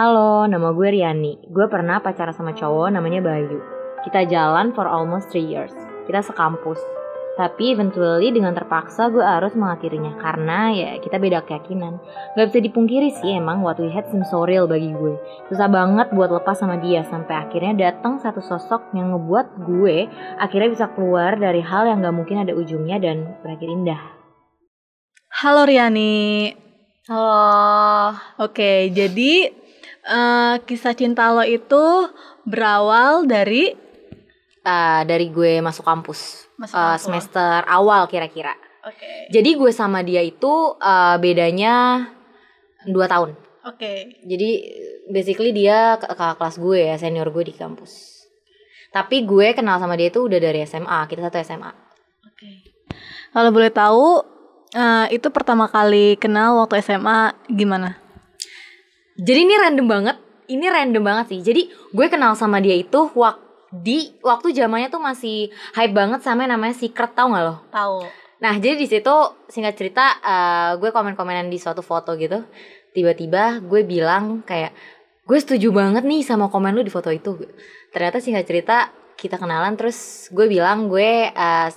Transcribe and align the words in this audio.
Halo, 0.00 0.48
nama 0.48 0.72
gue 0.72 0.96
Riani. 0.96 1.52
Gue 1.52 1.68
pernah 1.68 2.00
pacaran 2.00 2.32
sama 2.32 2.56
cowok 2.56 2.88
namanya 2.88 3.20
Bayu. 3.20 3.60
Kita 4.00 4.24
jalan 4.24 4.72
for 4.72 4.88
almost 4.88 5.28
3 5.28 5.44
years. 5.44 5.76
Kita 6.08 6.24
sekampus. 6.24 6.80
Tapi 7.36 7.76
eventually 7.76 8.32
dengan 8.32 8.56
terpaksa 8.56 9.12
gue 9.12 9.20
harus 9.20 9.52
mengakhirinya 9.52 10.16
karena 10.16 10.72
ya 10.72 10.90
kita 11.04 11.20
beda 11.20 11.44
keyakinan. 11.44 12.00
Gak 12.32 12.48
bisa 12.48 12.64
dipungkiri 12.64 13.12
sih 13.12 13.36
emang 13.36 13.60
what 13.60 13.76
we 13.76 13.92
had 13.92 14.08
seems 14.08 14.32
so 14.32 14.48
real 14.48 14.64
bagi 14.64 14.88
gue. 14.88 15.20
Susah 15.52 15.68
banget 15.68 16.08
buat 16.16 16.32
lepas 16.32 16.56
sama 16.56 16.80
dia 16.80 17.04
sampai 17.04 17.36
akhirnya 17.36 17.92
datang 17.92 18.24
satu 18.24 18.40
sosok 18.40 18.96
yang 18.96 19.12
ngebuat 19.12 19.68
gue 19.68 20.08
akhirnya 20.40 20.80
bisa 20.80 20.88
keluar 20.96 21.36
dari 21.36 21.60
hal 21.60 21.84
yang 21.84 22.00
gak 22.00 22.16
mungkin 22.16 22.48
ada 22.48 22.56
ujungnya 22.56 22.96
dan 23.04 23.36
berakhir 23.44 23.68
indah. 23.68 24.00
Halo 25.44 25.68
Riani. 25.68 26.56
Halo. 27.04 28.16
Oke, 28.40 28.88
jadi 28.96 29.59
eh, 30.06 30.54
kisah 30.64 30.94
cinta 30.96 31.32
lo 31.32 31.44
itu 31.44 32.08
berawal 32.46 33.24
dari 33.28 33.90
Uh, 34.60 35.08
dari 35.08 35.32
gue 35.32 35.64
masuk 35.64 35.88
kampus. 35.88 36.44
Masuk 36.60 36.76
Uh, 36.76 36.92
kampus. 36.92 37.00
semester 37.00 37.64
awal 37.64 38.04
kira-kira. 38.12 38.52
Oke. 38.84 39.32
Jadi 39.32 39.56
gue 39.56 39.72
sama 39.72 40.04
dia 40.04 40.20
itu 40.20 40.76
uh, 40.76 41.16
bedanya 41.16 42.04
2 42.84 42.92
tahun. 43.08 43.32
Oke. 43.64 44.20
Jadi 44.20 44.50
basically 45.08 45.56
dia 45.56 45.96
kakak 45.96 46.36
kelas 46.36 46.60
gue 46.60 46.76
ya, 46.92 47.00
senior 47.00 47.32
gue 47.32 47.48
di 47.48 47.56
kampus. 47.56 48.20
Tapi 48.92 49.24
gue 49.24 49.56
kenal 49.56 49.80
sama 49.80 49.96
dia 49.96 50.12
itu 50.12 50.28
udah 50.28 50.36
dari 50.36 50.60
SMA, 50.68 51.08
kita 51.08 51.24
satu 51.24 51.40
SMA. 51.40 51.72
Oke. 52.28 52.50
Kalau 53.32 53.50
boleh 53.56 53.72
tahu 53.72 54.20
eh, 54.76 55.06
itu 55.16 55.32
pertama 55.32 55.72
kali 55.72 56.20
kenal 56.20 56.60
waktu 56.60 56.84
SMA 56.84 57.32
gimana? 57.48 57.96
Jadi 59.20 59.40
ini 59.44 59.54
random 59.60 59.86
banget, 59.86 60.16
ini 60.48 60.66
random 60.66 61.04
banget 61.04 61.26
sih. 61.36 61.40
Jadi 61.44 61.68
gue 61.68 62.06
kenal 62.08 62.32
sama 62.32 62.58
dia 62.64 62.72
itu 62.72 63.12
waktu 63.12 63.50
di 63.70 64.18
waktu 64.20 64.50
zamannya 64.50 64.90
tuh 64.90 64.98
masih 64.98 65.46
hype 65.78 65.94
banget 65.94 66.26
sama 66.26 66.42
yang 66.42 66.58
namanya 66.58 66.74
secret 66.74 67.14
tau 67.14 67.30
gak 67.30 67.44
lo? 67.46 67.56
Tahu. 67.70 67.98
Nah 68.42 68.58
jadi 68.58 68.74
di 68.74 68.86
situ 68.90 69.14
singkat 69.46 69.78
cerita 69.78 70.18
eh, 70.18 70.70
gue 70.82 70.90
komen-komenan 70.90 71.46
di 71.46 71.58
suatu 71.62 71.80
foto 71.86 72.18
gitu. 72.18 72.42
Tiba-tiba 72.90 73.62
gue 73.62 73.86
bilang 73.86 74.42
kayak 74.42 74.74
gue 75.22 75.38
setuju 75.38 75.70
banget 75.70 76.02
nih 76.02 76.26
sama 76.26 76.50
komen 76.50 76.74
lu 76.74 76.82
di 76.82 76.90
foto 76.90 77.14
itu. 77.14 77.38
Ternyata 77.94 78.18
singkat 78.18 78.44
cerita 78.48 78.76
kita 79.14 79.38
kenalan 79.38 79.78
terus 79.78 80.26
gue 80.34 80.50
bilang 80.50 80.90
gue 80.90 81.30
eh, 81.30 81.68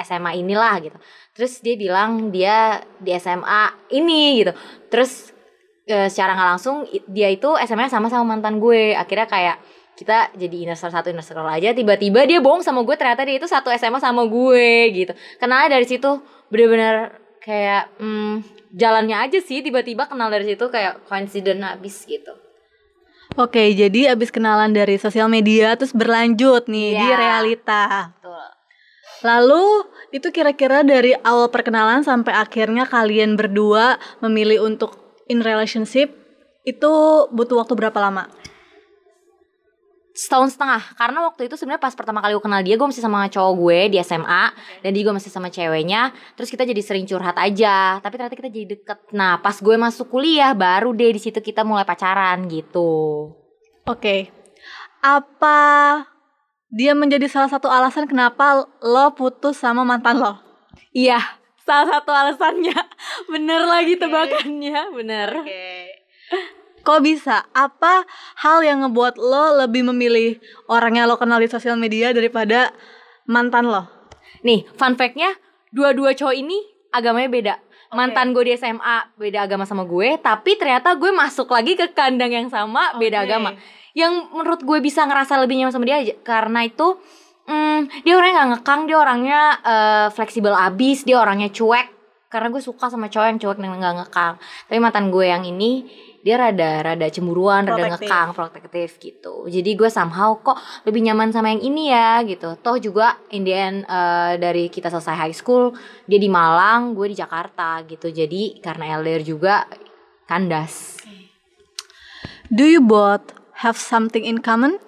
SMA 0.00 0.40
inilah 0.40 0.80
gitu. 0.80 0.98
Terus 1.36 1.60
dia 1.60 1.76
bilang 1.76 2.32
dia 2.32 2.80
di 2.96 3.12
SMA 3.20 3.92
ini 3.92 4.40
gitu. 4.40 4.52
Terus 4.88 5.33
eh, 5.84 6.08
secara 6.08 6.32
nggak 6.32 6.48
langsung 6.56 6.76
dia 7.06 7.28
itu 7.28 7.48
SMA 7.64 7.88
sama 7.88 8.08
sama 8.08 8.36
mantan 8.36 8.58
gue. 8.58 8.92
Akhirnya 8.92 9.24
kayak 9.24 9.56
kita 9.94 10.34
jadi 10.34 10.56
inner 10.66 10.74
circle 10.74 10.98
satu 10.98 11.08
inner 11.14 11.22
circle 11.22 11.46
aja 11.46 11.70
tiba-tiba 11.70 12.26
dia 12.26 12.42
bohong 12.42 12.66
sama 12.66 12.82
gue 12.82 12.98
ternyata 12.98 13.22
dia 13.22 13.38
itu 13.38 13.46
satu 13.46 13.70
SMA 13.70 14.02
sama 14.02 14.26
gue 14.26 14.90
gitu 14.90 15.14
kenalnya 15.38 15.78
dari 15.78 15.86
situ 15.86 16.18
bener-bener 16.50 17.14
kayak 17.38 17.94
hmm, 18.02 18.42
jalannya 18.74 19.14
aja 19.14 19.38
sih 19.38 19.62
tiba-tiba 19.62 20.10
kenal 20.10 20.34
dari 20.34 20.50
situ 20.50 20.66
kayak 20.66 21.06
coincident 21.06 21.62
habis 21.62 22.02
gitu 22.10 22.34
Oke, 23.34 23.74
jadi 23.74 24.14
abis 24.14 24.30
kenalan 24.30 24.70
dari 24.70 24.94
sosial 24.94 25.26
media 25.26 25.74
terus 25.74 25.90
berlanjut 25.90 26.70
nih 26.70 26.94
di 26.94 27.02
Iya. 27.02 27.18
realita. 27.18 28.14
Betul. 28.14 28.46
Lalu 29.26 29.64
itu 30.14 30.28
kira-kira 30.30 30.86
dari 30.86 31.18
awal 31.18 31.50
perkenalan 31.50 32.06
sampai 32.06 32.30
akhirnya 32.30 32.86
kalian 32.86 33.34
berdua 33.34 33.98
memilih 34.22 34.62
untuk 34.62 35.03
in 35.28 35.44
relationship 35.44 36.12
itu 36.64 36.92
butuh 37.32 37.60
waktu 37.60 37.74
berapa 37.76 37.98
lama? 38.00 38.28
setahun 40.14 40.54
setengah. 40.54 40.94
Karena 40.94 41.26
waktu 41.26 41.50
itu 41.50 41.58
sebenarnya 41.58 41.82
pas 41.82 41.92
pertama 41.98 42.22
kali 42.22 42.38
gue 42.38 42.44
kenal 42.46 42.62
dia 42.62 42.78
gue 42.78 42.86
masih 42.86 43.02
sama 43.02 43.26
cowok 43.26 43.52
gue 43.58 43.78
di 43.90 43.96
SMA 44.00 44.44
dan 44.80 44.88
dia 44.94 45.00
juga 45.02 45.18
masih 45.18 45.28
sama 45.28 45.50
ceweknya. 45.50 46.14
Terus 46.38 46.48
kita 46.54 46.62
jadi 46.62 46.80
sering 46.80 47.04
curhat 47.04 47.34
aja. 47.34 47.98
Tapi 47.98 48.14
ternyata 48.14 48.38
kita 48.38 48.48
jadi 48.48 48.66
deket. 48.78 49.10
Nah 49.10 49.42
pas 49.42 49.58
gue 49.58 49.74
masuk 49.74 50.14
kuliah 50.14 50.54
baru 50.54 50.94
deh 50.94 51.10
di 51.10 51.20
situ 51.20 51.42
kita 51.42 51.66
mulai 51.66 51.82
pacaran 51.82 52.46
gitu. 52.46 53.26
Oke. 53.90 54.30
Apa 55.02 55.58
dia 56.70 56.94
menjadi 56.94 57.26
salah 57.26 57.50
satu 57.50 57.66
alasan 57.66 58.06
kenapa 58.06 58.70
lo 58.80 59.18
putus 59.18 59.58
sama 59.58 59.82
mantan 59.82 60.22
lo? 60.22 60.44
iya 60.94 61.18
salah 61.64 61.98
satu 61.98 62.12
alasannya 62.12 62.76
bener 63.32 63.60
lagi 63.64 63.96
tebakannya 63.96 64.80
bener 64.92 65.30
Kok 66.84 67.00
bisa? 67.00 67.48
Apa 67.56 68.04
hal 68.44 68.60
yang 68.60 68.84
ngebuat 68.84 69.16
lo 69.16 69.56
lebih 69.64 69.88
memilih 69.88 70.36
orang 70.68 71.00
yang 71.00 71.08
lo 71.08 71.16
kenal 71.16 71.40
di 71.40 71.48
sosial 71.48 71.80
media 71.80 72.12
daripada 72.12 72.76
mantan 73.24 73.72
lo? 73.72 73.88
Nih, 74.44 74.68
fun 74.76 74.92
fact-nya, 74.92 75.32
dua-dua 75.72 76.12
cowok 76.12 76.36
ini 76.36 76.60
agamanya 76.92 77.32
beda. 77.32 77.54
Mantan 77.96 78.36
gue 78.36 78.44
di 78.44 78.52
SMA 78.60 79.16
beda 79.16 79.48
agama 79.48 79.64
sama 79.64 79.88
gue, 79.88 80.20
tapi 80.20 80.60
ternyata 80.60 80.92
gue 80.92 81.08
masuk 81.08 81.48
lagi 81.48 81.72
ke 81.72 81.88
kandang 81.96 82.36
yang 82.36 82.48
sama 82.52 83.00
beda 83.00 83.24
Oke. 83.24 83.26
agama. 83.32 83.50
Yang 83.96 84.12
menurut 84.34 84.60
gue 84.60 84.78
bisa 84.84 85.08
ngerasa 85.08 85.40
lebih 85.40 85.64
nyaman 85.64 85.72
sama 85.72 85.88
dia 85.88 86.04
aja, 86.04 86.14
karena 86.20 86.68
itu 86.68 87.00
hmm, 87.48 88.04
dia 88.04 88.14
orangnya 88.16 88.34
nggak 88.40 88.50
ngekang, 88.58 88.80
dia 88.88 88.96
orangnya 88.96 89.40
eh, 89.62 90.08
fleksibel 90.12 90.54
abis, 90.54 91.04
dia 91.04 91.20
orangnya 91.20 91.48
cuek. 91.48 91.92
Karena 92.28 92.50
gue 92.50 92.58
suka 92.58 92.90
sama 92.90 93.06
cowok 93.06 93.26
yang 93.30 93.38
cuek 93.38 93.58
dan 93.62 93.70
nggak 93.78 93.94
ngekang. 94.02 94.34
Tapi 94.66 94.78
mantan 94.82 95.14
gue 95.14 95.26
yang 95.30 95.46
ini 95.46 95.86
dia 96.24 96.40
rada 96.40 96.80
rada 96.80 97.06
cemburuan, 97.12 97.68
rada 97.68 97.78
Protektif. 97.84 98.08
ngekang, 98.08 98.28
protektif 98.32 98.88
gitu. 98.96 99.34
Jadi 99.44 99.70
gue 99.76 99.92
somehow 99.92 100.40
kok 100.40 100.56
lebih 100.88 101.04
nyaman 101.04 101.30
sama 101.30 101.52
yang 101.52 101.62
ini 101.62 101.92
ya 101.92 102.24
gitu. 102.24 102.56
Toh 102.58 102.80
juga 102.80 103.20
in 103.30 103.44
the 103.44 103.54
end 103.54 103.78
eh, 103.84 104.34
dari 104.40 104.72
kita 104.72 104.88
selesai 104.88 105.14
high 105.14 105.36
school, 105.36 105.76
dia 106.08 106.16
di 106.16 106.32
Malang, 106.32 106.96
gue 106.96 107.12
di 107.12 107.16
Jakarta 107.16 107.84
gitu. 107.84 108.08
Jadi 108.08 108.58
karena 108.64 108.98
LDR 108.98 109.22
juga 109.22 109.68
kandas. 110.24 111.04
Do 112.48 112.64
you 112.64 112.80
both 112.80 113.36
have 113.60 113.76
something 113.76 114.24
in 114.24 114.40
common? 114.40 114.80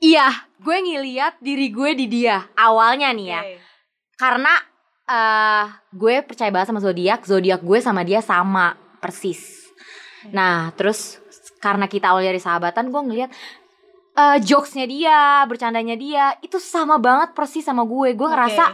Iya, 0.00 0.32
gue 0.56 0.76
ngeliat 0.80 1.36
diri 1.44 1.68
gue 1.68 1.92
di 1.92 2.06
dia 2.08 2.48
awalnya 2.56 3.12
nih 3.12 3.28
ya. 3.28 3.40
Karena 4.16 4.52
eh 5.10 5.64
gue 5.92 6.24
percaya 6.24 6.48
banget 6.48 6.72
sama 6.72 6.80
zodiak, 6.80 7.20
zodiak 7.28 7.60
gue 7.60 7.78
sama 7.84 8.00
dia 8.00 8.24
sama 8.24 8.72
persis. 8.96 9.68
Nah, 10.32 10.72
terus 10.72 11.20
karena 11.60 11.84
kita 11.84 12.16
awal 12.16 12.24
dari 12.24 12.40
sahabatan, 12.40 12.88
gue 12.88 13.02
ngeliat 13.04 13.30
eh 14.16 14.38
jokesnya 14.40 14.88
dia, 14.88 15.44
bercandanya 15.44 15.96
dia 16.00 16.32
itu 16.40 16.56
sama 16.56 16.96
banget 16.96 17.36
persis 17.36 17.64
sama 17.64 17.84
gue. 17.84 18.16
Gue 18.16 18.28
ngerasa, 18.28 18.72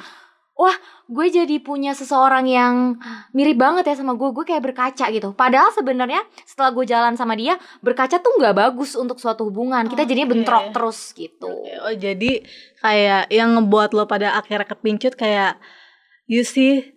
wah, 0.55 0.77
gue 1.07 1.27
jadi 1.31 1.63
punya 1.63 1.95
seseorang 1.95 2.51
yang 2.51 2.99
mirip 3.31 3.55
banget 3.55 3.87
ya 3.87 3.95
sama 3.95 4.19
gue. 4.19 4.27
Gue 4.35 4.43
kayak 4.43 4.63
berkaca 4.67 5.07
gitu. 5.15 5.31
Padahal 5.39 5.71
sebenarnya 5.71 6.27
setelah 6.43 6.75
gue 6.75 6.85
jalan 6.87 7.15
sama 7.15 7.39
dia, 7.39 7.55
berkaca 7.79 8.19
tuh 8.19 8.35
nggak 8.43 8.55
bagus 8.59 8.99
untuk 8.99 9.23
suatu 9.23 9.47
hubungan. 9.47 9.87
Kita 9.87 10.03
jadinya 10.03 10.27
Oke. 10.27 10.35
bentrok 10.35 10.65
terus 10.75 11.15
gitu. 11.15 11.51
Oh 11.87 11.95
jadi 11.95 12.43
kayak 12.83 13.31
yang 13.31 13.55
ngebuat 13.55 13.95
lo 13.95 14.11
pada 14.11 14.35
akhirnya 14.35 14.67
kepincut 14.67 15.15
kayak 15.15 15.63
you 16.27 16.43
see 16.43 16.91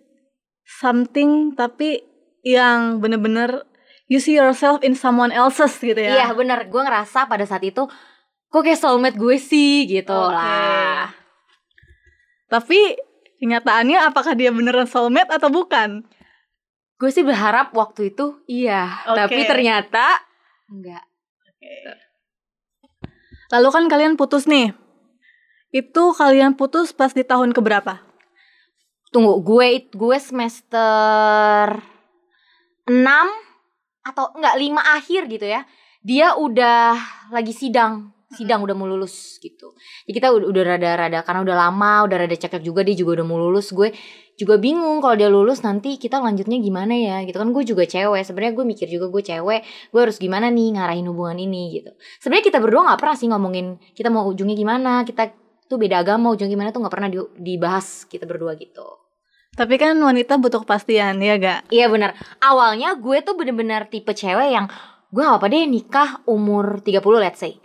something 0.66 1.54
tapi 1.54 2.02
yang 2.42 2.98
bener-bener 2.98 3.62
you 4.10 4.18
see 4.18 4.34
yourself 4.34 4.82
in 4.82 4.98
someone 4.98 5.30
else's 5.30 5.78
gitu 5.78 5.98
ya. 5.98 6.26
Iya 6.26 6.34
bener, 6.34 6.66
gue 6.66 6.82
ngerasa 6.82 7.30
pada 7.30 7.46
saat 7.46 7.62
itu 7.62 7.86
kok 8.50 8.62
kayak 8.66 8.82
soulmate 8.82 9.14
gue 9.14 9.38
sih 9.38 9.86
gitu 9.86 10.10
Oke. 10.10 10.34
lah. 10.34 11.14
Tapi 12.50 13.09
kenyataannya 13.40 13.98
apakah 14.12 14.36
dia 14.36 14.52
beneran 14.52 14.86
soulmate 14.86 15.32
atau 15.32 15.48
bukan? 15.48 16.04
Gue 17.00 17.08
sih 17.08 17.24
berharap 17.24 17.72
waktu 17.72 18.12
itu 18.12 18.44
iya, 18.44 19.00
Oke. 19.08 19.16
tapi 19.24 19.40
ternyata 19.48 20.20
enggak. 20.68 21.00
Lalu 23.50 23.68
kan 23.72 23.84
kalian 23.88 24.14
putus 24.20 24.44
nih. 24.44 24.76
Itu 25.72 26.12
kalian 26.12 26.60
putus 26.60 26.92
pas 26.92 27.16
di 27.16 27.24
tahun 27.24 27.56
keberapa? 27.56 28.04
Tunggu, 29.10 29.42
gue 29.42 29.90
gue 29.90 30.18
semester 30.20 31.80
6 32.86 32.94
atau 34.06 34.24
enggak 34.36 34.54
5 34.60 34.98
akhir 35.00 35.22
gitu 35.32 35.46
ya. 35.48 35.64
Dia 36.04 36.36
udah 36.36 36.94
lagi 37.32 37.56
sidang, 37.56 38.12
sidang 38.30 38.62
udah 38.62 38.74
mau 38.78 38.86
lulus 38.86 39.42
gitu. 39.42 39.74
Jadi 40.06 40.14
kita 40.14 40.30
udah, 40.30 40.46
udah 40.46 40.62
rada-rada 40.62 41.18
karena 41.26 41.40
udah 41.42 41.56
lama, 41.66 42.06
udah 42.06 42.16
rada 42.26 42.36
cekek 42.38 42.62
juga 42.62 42.86
dia 42.86 42.94
juga 42.94 43.20
udah 43.20 43.26
mau 43.26 43.38
lulus. 43.42 43.74
Gue 43.74 43.90
juga 44.38 44.56
bingung 44.56 45.04
kalau 45.04 45.20
dia 45.20 45.28
lulus 45.28 45.60
nanti 45.60 46.00
kita 46.00 46.16
lanjutnya 46.16 46.56
gimana 46.64 46.96
ya 46.96 47.16
gitu 47.28 47.36
kan 47.36 47.52
gue 47.52 47.60
juga 47.60 47.84
cewek 47.84 48.24
sebenarnya 48.24 48.56
gue 48.56 48.64
mikir 48.64 48.88
juga 48.88 49.12
gue 49.12 49.20
cewek 49.20 49.60
gue 49.92 50.00
harus 50.00 50.16
gimana 50.16 50.48
nih 50.48 50.80
ngarahin 50.80 51.04
hubungan 51.12 51.36
ini 51.36 51.76
gitu 51.76 51.92
sebenarnya 52.24 52.48
kita 52.48 52.56
berdua 52.56 52.88
nggak 52.88 53.00
pernah 53.04 53.16
sih 53.20 53.28
ngomongin 53.28 53.76
kita 53.92 54.08
mau 54.08 54.24
ujungnya 54.24 54.56
gimana 54.56 55.04
kita 55.04 55.28
tuh 55.68 55.76
beda 55.76 56.00
agama 56.00 56.32
ujung 56.32 56.48
gimana 56.48 56.72
tuh 56.72 56.80
nggak 56.80 56.94
pernah 56.96 57.12
di- 57.12 57.32
dibahas 57.36 58.08
kita 58.08 58.24
berdua 58.24 58.56
gitu 58.56 58.96
Tapi 59.50 59.76
kan 59.76 59.98
wanita 59.98 60.38
butuh 60.38 60.62
kepastian, 60.62 61.18
ya 61.18 61.34
gak? 61.34 61.74
Iya 61.74 61.90
benar. 61.90 62.14
Awalnya 62.38 62.94
gue 62.96 63.18
tuh 63.26 63.34
bener-bener 63.34 63.90
tipe 63.90 64.14
cewek 64.14 64.54
yang 64.54 64.70
gue 65.10 65.22
gak 65.26 65.42
apa 65.42 65.46
deh 65.50 65.66
nikah 65.66 66.10
umur 66.30 66.78
30 66.80 67.18
let's 67.18 67.42
say 67.42 67.58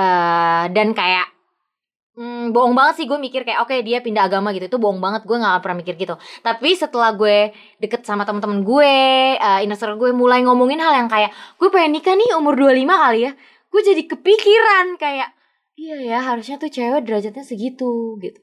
Eh, 0.00 0.64
dan 0.72 0.88
kayak 0.96 1.26
hmm, 2.16 2.52
bohong 2.54 2.74
banget 2.76 3.02
sih 3.02 3.06
gue 3.08 3.18
mikir 3.20 3.42
kayak 3.44 3.64
oke 3.64 3.74
dia 3.84 4.00
pindah 4.00 4.28
agama 4.28 4.52
gitu. 4.56 4.66
Itu 4.70 4.78
bohong 4.80 5.00
banget 5.02 5.28
gue 5.28 5.36
gak 5.36 5.60
pernah 5.64 5.78
mikir 5.80 5.94
gitu. 6.00 6.14
Tapi 6.40 6.70
setelah 6.76 7.12
gue 7.16 7.52
deket 7.82 8.04
sama 8.08 8.24
temen-temen 8.24 8.64
gue 8.64 8.94
uh, 9.36 9.60
inner 9.64 9.76
circle 9.76 10.00
gue 10.00 10.10
mulai 10.16 10.40
ngomongin 10.44 10.80
hal 10.80 10.94
yang 10.96 11.08
kayak 11.10 11.32
gue 11.60 11.68
pengen 11.68 12.00
nikah 12.00 12.14
nih 12.16 12.36
umur 12.36 12.56
25 12.56 12.86
kali 12.88 13.20
ya. 13.28 13.32
Gue 13.70 13.80
jadi 13.84 14.02
kepikiran 14.08 14.86
kayak 14.96 15.28
iya 15.80 15.96
ya 15.96 16.18
harusnya 16.20 16.60
tuh 16.60 16.68
cewek 16.72 17.04
derajatnya 17.04 17.44
segitu 17.44 18.16
gitu. 18.20 18.40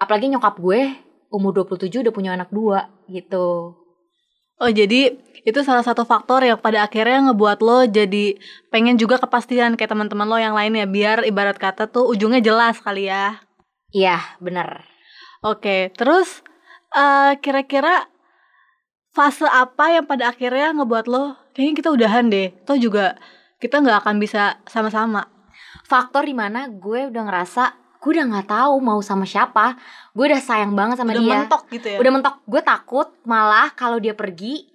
Apalagi 0.00 0.30
nyokap 0.32 0.58
gue 0.58 0.80
umur 1.30 1.54
27 1.62 2.02
udah 2.02 2.14
punya 2.14 2.34
anak 2.34 2.50
dua 2.50 2.90
gitu 3.06 3.79
Oh 4.60 4.68
jadi 4.68 5.16
itu 5.40 5.60
salah 5.64 5.80
satu 5.80 6.04
faktor 6.04 6.44
yang 6.44 6.60
pada 6.60 6.84
akhirnya 6.84 7.32
ngebuat 7.32 7.64
lo 7.64 7.88
jadi 7.88 8.36
pengen 8.68 9.00
juga 9.00 9.16
kepastian 9.16 9.80
kayak 9.80 9.96
teman-teman 9.96 10.28
lo 10.28 10.36
yang 10.36 10.52
lainnya 10.52 10.84
biar 10.84 11.24
ibarat 11.24 11.56
kata 11.56 11.88
tuh 11.88 12.04
ujungnya 12.12 12.44
jelas 12.44 12.76
kali 12.84 13.08
ya. 13.08 13.40
iya 13.90 14.20
bener 14.38 14.84
Oke, 15.40 15.88
terus 15.96 16.44
eh, 16.92 17.32
kira-kira 17.40 18.04
fase 19.16 19.48
apa 19.48 19.96
yang 19.96 20.04
pada 20.04 20.28
akhirnya 20.28 20.76
ngebuat 20.76 21.08
lo 21.08 21.32
kayaknya 21.56 21.74
kita 21.80 21.88
udahan 21.96 22.28
deh. 22.28 22.52
Toh 22.68 22.76
juga 22.76 23.16
kita 23.56 23.80
nggak 23.80 24.04
akan 24.04 24.16
bisa 24.20 24.60
sama-sama. 24.68 25.24
faktor 25.90 26.22
di 26.22 26.36
mana 26.38 26.70
gue 26.70 27.10
udah 27.10 27.22
ngerasa 27.26 27.64
gue 28.00 28.10
udah 28.10 28.26
nggak 28.26 28.48
tahu 28.48 28.74
mau 28.80 28.98
sama 29.00 29.22
siapa. 29.22 29.76
Gue 30.10 30.32
udah 30.32 30.40
sayang 30.40 30.72
banget 30.72 30.96
sama 30.98 31.12
Udah 31.12 31.20
dia. 31.20 31.32
mentok 31.38 31.62
gitu 31.68 31.86
ya. 31.86 31.98
udah 32.00 32.10
mentok. 32.10 32.34
Gue 32.44 32.60
takut 32.60 33.08
malah 33.22 33.68
kalau 33.72 34.00
dia 34.00 34.16
pergi 34.16 34.66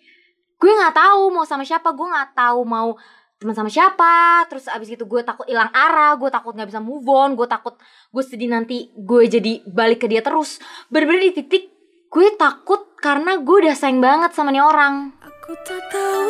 gue 0.56 0.72
nggak 0.72 0.94
tahu 0.94 1.34
mau 1.34 1.44
sama 1.44 1.66
siapa. 1.66 1.90
Gue 1.92 2.06
nggak 2.06 2.32
tahu 2.34 2.60
mau 2.64 2.94
teman 3.36 3.52
sama 3.52 3.68
siapa. 3.68 4.46
Terus 4.48 4.70
abis 4.70 4.94
itu 4.94 5.04
gue 5.04 5.22
takut 5.22 5.44
hilang 5.46 5.74
arah. 5.74 6.14
Gue 6.16 6.30
takut 6.30 6.54
nggak 6.54 6.70
bisa 6.70 6.80
move 6.80 7.06
on. 7.06 7.34
Gue 7.34 7.46
takut 7.46 7.74
gue 8.10 8.24
sedih 8.24 8.48
nanti 8.48 8.94
gue 8.94 9.22
jadi 9.26 9.66
balik 9.66 10.06
ke 10.06 10.08
dia 10.08 10.22
terus. 10.22 10.62
Bener-bener 10.88 11.34
di 11.34 11.42
titik 11.42 11.64
gue 12.08 12.28
takut 12.38 12.94
karena 12.96 13.42
gue 13.42 13.58
udah 13.66 13.76
sayang 13.76 14.00
banget 14.00 14.38
sama 14.38 14.54
nih 14.54 14.62
orang. 14.62 15.12
Aku 15.20 15.52
tak 15.62 15.82
tahu 15.90 16.25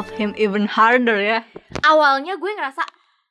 love 0.00 0.16
him 0.16 0.32
even 0.40 0.64
harder 0.64 1.20
ya. 1.20 1.44
awalnya 1.84 2.40
gue 2.40 2.48
ngerasa 2.56 2.80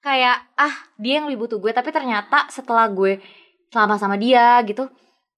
kayak 0.05 0.53
ah 0.53 0.75
dia 1.01 1.17
yang 1.17 1.25
lebih 1.25 1.49
butuh 1.49 1.57
gue 1.57 1.73
tapi 1.73 1.89
ternyata 1.89 2.45
setelah 2.53 2.85
gue 2.93 3.17
selama 3.73 3.97
sama 3.97 4.21
dia 4.21 4.61
gitu 4.69 4.85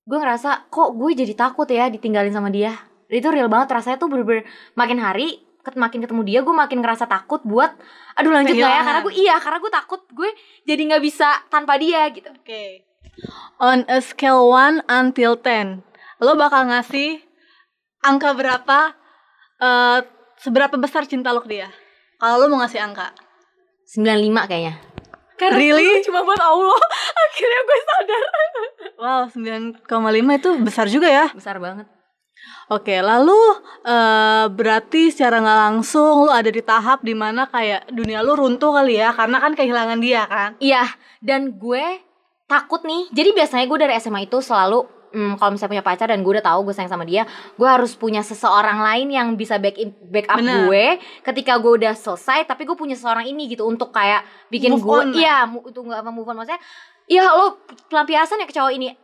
gue 0.03 0.17
ngerasa 0.19 0.67
kok 0.67 0.91
gue 0.99 1.15
jadi 1.15 1.33
takut 1.39 1.71
ya 1.71 1.87
ditinggalin 1.87 2.35
sama 2.35 2.51
dia 2.51 2.75
itu 3.07 3.23
real 3.31 3.47
banget 3.47 3.79
rasanya 3.79 3.95
tuh 3.95 4.11
bener-bener 4.11 4.43
makin 4.75 4.99
hari 4.99 5.39
makin 5.79 6.03
ketemu 6.03 6.21
dia 6.27 6.39
gue 6.43 6.51
makin 6.51 6.83
ngerasa 6.83 7.07
takut 7.07 7.39
buat 7.47 7.71
aduh 8.19 8.33
lanjut 8.35 8.53
gak 8.53 8.59
ya 8.59 8.67
Kehilangan. 8.67 8.85
karena 8.85 8.99
gue 9.07 9.13
iya 9.15 9.35
karena 9.39 9.57
gue 9.63 9.71
takut 9.71 10.01
gue 10.11 10.29
jadi 10.67 10.81
nggak 10.83 11.03
bisa 11.03 11.29
tanpa 11.47 11.79
dia 11.79 12.11
gitu 12.11 12.27
Oke. 12.27 12.83
On 13.61 13.85
a 13.85 13.99
scale 14.01 14.47
1 14.49 14.87
until 14.87 15.37
10, 15.37 15.83
lo 16.23 16.33
bakal 16.39 16.71
ngasih 16.71 17.21
angka 18.01 18.33
berapa 18.33 18.79
eh 19.61 20.20
seberapa 20.41 20.75
besar 20.75 21.05
cinta 21.05 21.29
lo 21.31 21.45
ke 21.45 21.49
dia? 21.49 21.69
Kalau 22.17 22.41
lo 22.41 22.49
mau 22.49 22.59
ngasih 22.61 22.81
angka. 22.81 23.13
95 23.91 24.47
kayaknya 24.47 24.75
Really? 25.41 26.05
cuma 26.05 26.21
buat 26.21 26.37
Allah 26.37 26.77
akhirnya 27.25 27.61
gue 27.65 27.79
sadar 27.81 28.23
Wow, 29.01 29.21
9,5 29.33 30.37
itu 30.37 30.49
besar 30.61 30.85
juga 30.85 31.09
ya. 31.09 31.25
besar 31.33 31.57
banget 31.57 31.89
Oke, 32.71 33.03
lalu 33.03 33.35
eh 33.83 34.45
berarti 34.49 35.11
secara 35.11 35.43
nggak 35.43 35.59
langsung 35.67 36.25
lo 36.25 36.31
ada 36.31 36.47
di 36.49 36.63
tahap 36.63 37.03
di 37.03 37.11
mana 37.13 37.45
kayak 37.45 37.91
dunia 37.91 38.23
lo 38.23 38.33
runtuh 38.33 38.71
kali 38.71 38.97
ya, 38.97 39.11
karena 39.13 39.37
kan 39.37 39.53
kehilangan 39.53 39.99
dia 40.01 40.23
kan. 40.25 40.55
Iya, 40.57 40.87
dan 41.21 41.53
gue 41.53 42.01
takut 42.47 42.81
nih. 42.81 43.11
Jadi 43.13 43.29
biasanya 43.35 43.65
gue 43.69 43.77
dari 43.77 43.93
SMA 43.99 44.25
itu 44.25 44.39
selalu 44.41 44.87
hmm, 45.11 45.37
kalau 45.37 45.53
misalnya 45.53 45.71
punya 45.79 45.85
pacar 45.85 46.07
dan 46.09 46.23
gue 46.23 46.31
udah 46.39 46.45
tahu 46.45 46.59
gue 46.67 46.73
sayang 46.75 46.91
sama 46.91 47.05
dia, 47.05 47.27
gue 47.55 47.67
harus 47.67 47.93
punya 47.93 48.23
seseorang 48.23 48.81
lain 48.81 49.07
yang 49.11 49.27
bisa 49.35 49.59
back 49.59 49.77
in, 49.77 49.91
backup 50.09 50.39
Bener. 50.39 50.67
gue 50.67 50.85
ketika 51.21 51.59
gue 51.59 51.71
udah 51.83 51.93
selesai. 51.93 52.47
Tapi 52.47 52.63
gue 52.65 52.75
punya 52.75 52.95
seseorang 52.95 53.27
ini 53.27 53.51
gitu 53.51 53.67
untuk 53.67 53.91
kayak 53.91 54.23
bikin 54.49 54.73
Move 54.75 54.83
gue, 54.83 54.95
on 54.95 55.07
iya, 55.13 55.45
untuk 55.45 55.83
nggak 55.85 55.99
apa 56.01 56.11
move 56.11 56.27
on 56.31 56.41
maksudnya. 56.41 56.61
Iya 57.05 57.27
lo 57.27 57.59
pelampiasan 57.91 58.39
ya 58.39 58.47
ke 58.47 58.55
cowok 58.55 58.71
ini. 58.71 58.95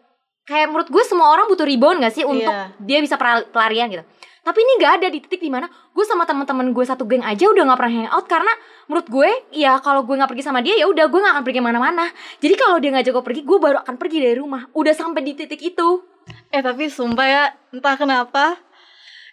Kayak 0.48 0.72
menurut 0.72 0.88
gue 0.88 1.04
semua 1.04 1.28
orang 1.28 1.52
butuh 1.52 1.68
rebound 1.68 2.00
gak 2.00 2.16
sih 2.16 2.24
untuk 2.24 2.48
Iya. 2.48 2.72
dia 2.80 3.00
bisa 3.04 3.20
pelarian 3.52 3.92
gitu. 3.92 4.04
Tapi 4.48 4.64
ini 4.64 4.74
gak 4.80 5.04
ada 5.04 5.08
di 5.12 5.20
titik 5.20 5.44
di 5.44 5.52
mana 5.52 5.68
gue 5.68 6.06
sama 6.08 6.24
teman-teman 6.24 6.72
gue 6.72 6.86
satu 6.88 7.04
geng 7.04 7.20
aja 7.20 7.52
udah 7.52 7.68
gak 7.68 7.80
pernah 7.84 7.94
hangout 8.08 8.26
karena 8.32 8.54
menurut 8.88 9.08
gue 9.12 9.30
ya 9.60 9.76
kalau 9.84 10.08
gue 10.08 10.16
nggak 10.16 10.32
pergi 10.32 10.44
sama 10.48 10.64
dia 10.64 10.80
ya 10.80 10.88
udah 10.88 11.12
gue 11.12 11.20
nggak 11.20 11.36
akan 11.36 11.44
pergi 11.44 11.60
mana-mana. 11.60 12.08
Jadi 12.40 12.56
kalau 12.56 12.80
dia 12.80 12.96
ngajak 12.96 13.12
gue 13.12 13.26
pergi, 13.28 13.42
gue 13.44 13.58
baru 13.60 13.84
akan 13.84 14.00
pergi 14.00 14.24
dari 14.24 14.40
rumah. 14.40 14.72
Udah 14.72 14.96
sampai 14.96 15.20
di 15.20 15.36
titik 15.36 15.60
itu. 15.60 16.00
Eh 16.48 16.64
tapi 16.64 16.88
sumpah 16.88 17.28
ya, 17.28 17.44
entah 17.76 18.00
kenapa 18.00 18.56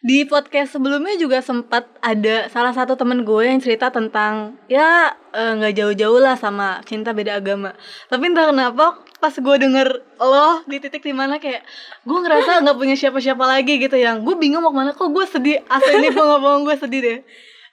di 0.04 0.28
podcast 0.28 0.76
sebelumnya 0.76 1.16
juga 1.16 1.40
sempat 1.40 1.88
ada 2.04 2.44
salah 2.52 2.76
satu 2.76 2.92
temen 2.92 3.24
gue 3.24 3.40
yang 3.40 3.56
cerita 3.56 3.88
tentang 3.88 4.52
ya 4.68 5.16
eh, 5.32 5.52
nggak 5.56 5.72
jauh-jauh 5.80 6.20
lah 6.20 6.36
sama 6.36 6.84
cinta 6.84 7.16
beda 7.16 7.40
agama. 7.40 7.72
Tapi 8.12 8.28
entah 8.28 8.52
kenapa 8.52 9.00
pas 9.16 9.32
gue 9.32 9.56
denger 9.56 9.88
lo 10.20 10.60
di 10.68 10.76
titik 10.76 11.00
di 11.00 11.16
mana 11.16 11.40
kayak 11.40 11.64
gue 12.04 12.18
ngerasa 12.20 12.50
nggak 12.68 12.76
punya 12.76 12.92
siapa-siapa 13.00 13.48
lagi 13.48 13.80
gitu 13.80 13.96
yang 13.96 14.20
gue 14.28 14.36
bingung 14.36 14.60
mau 14.60 14.76
ke 14.76 14.78
mana 14.84 14.92
kok 14.92 15.08
gue 15.08 15.24
sedih 15.24 15.64
asli 15.72 15.96
ini 15.96 16.12
gue 16.12 16.20
nggak 16.20 16.42
bohong 16.44 16.68
gue 16.68 16.76
sedih 16.76 17.00
deh. 17.00 17.18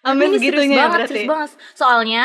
Amin 0.08 0.32
Ini 0.32 0.40
serius 0.40 0.42
segitunya 0.56 0.76
ya 0.80 0.80
banget, 0.88 0.96
berarti. 0.96 1.12
serius 1.12 1.28
banget. 1.28 1.50
Soalnya 1.76 2.24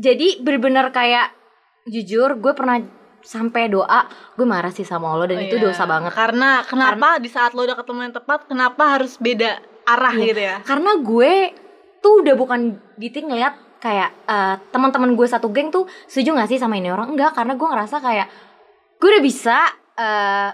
jadi 0.00 0.28
bener-bener 0.40 0.88
kayak 0.88 1.36
jujur 1.84 2.32
gue 2.40 2.52
pernah 2.56 2.80
sampai 3.20 3.68
doa 3.68 4.06
gue 4.34 4.46
marah 4.46 4.70
sih 4.70 4.82
sama 4.82 5.12
lo 5.12 5.26
dan 5.26 5.38
Oh 5.38 5.44
itu 5.44 5.56
iya. 5.56 5.64
dosa 5.68 5.84
banget. 5.84 6.12
Karena 6.14 6.62
kenapa 6.62 7.18
di 7.18 7.28
saat 7.28 7.52
lo 7.52 7.62
udah 7.62 7.76
ketemu 7.76 8.00
yang 8.08 8.14
tepat, 8.14 8.40
kenapa 8.46 8.98
harus 8.98 9.18
beda 9.18 9.58
arah 9.84 10.14
Iya. 10.14 10.24
gitu 10.26 10.40
ya? 10.42 10.56
Karena 10.62 10.90
gue 10.96 11.32
tuh 11.98 12.22
udah 12.22 12.34
bukan 12.34 12.60
di 12.94 13.08
titik 13.08 13.26
ngeliat 13.26 13.54
kayak 13.78 14.10
eh, 14.26 14.54
teman-teman 14.70 15.14
gue 15.14 15.26
satu 15.26 15.50
geng 15.50 15.70
tuh 15.70 15.86
setuju 16.06 16.34
gak 16.34 16.50
sih 16.50 16.58
sama 16.58 16.74
ini 16.76 16.90
orang? 16.90 17.14
Enggak, 17.14 17.34
karena 17.34 17.54
gue 17.54 17.68
ngerasa 17.68 17.96
kayak 17.98 18.26
gue 18.98 19.08
udah 19.08 19.22
bisa 19.22 19.58
eh, 19.94 20.50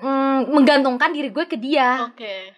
mm, 0.00 0.48
menggantungkan 0.48 1.12
diri 1.12 1.28
gue 1.28 1.44
ke 1.44 1.56
dia 1.56 2.08
Oke. 2.08 2.56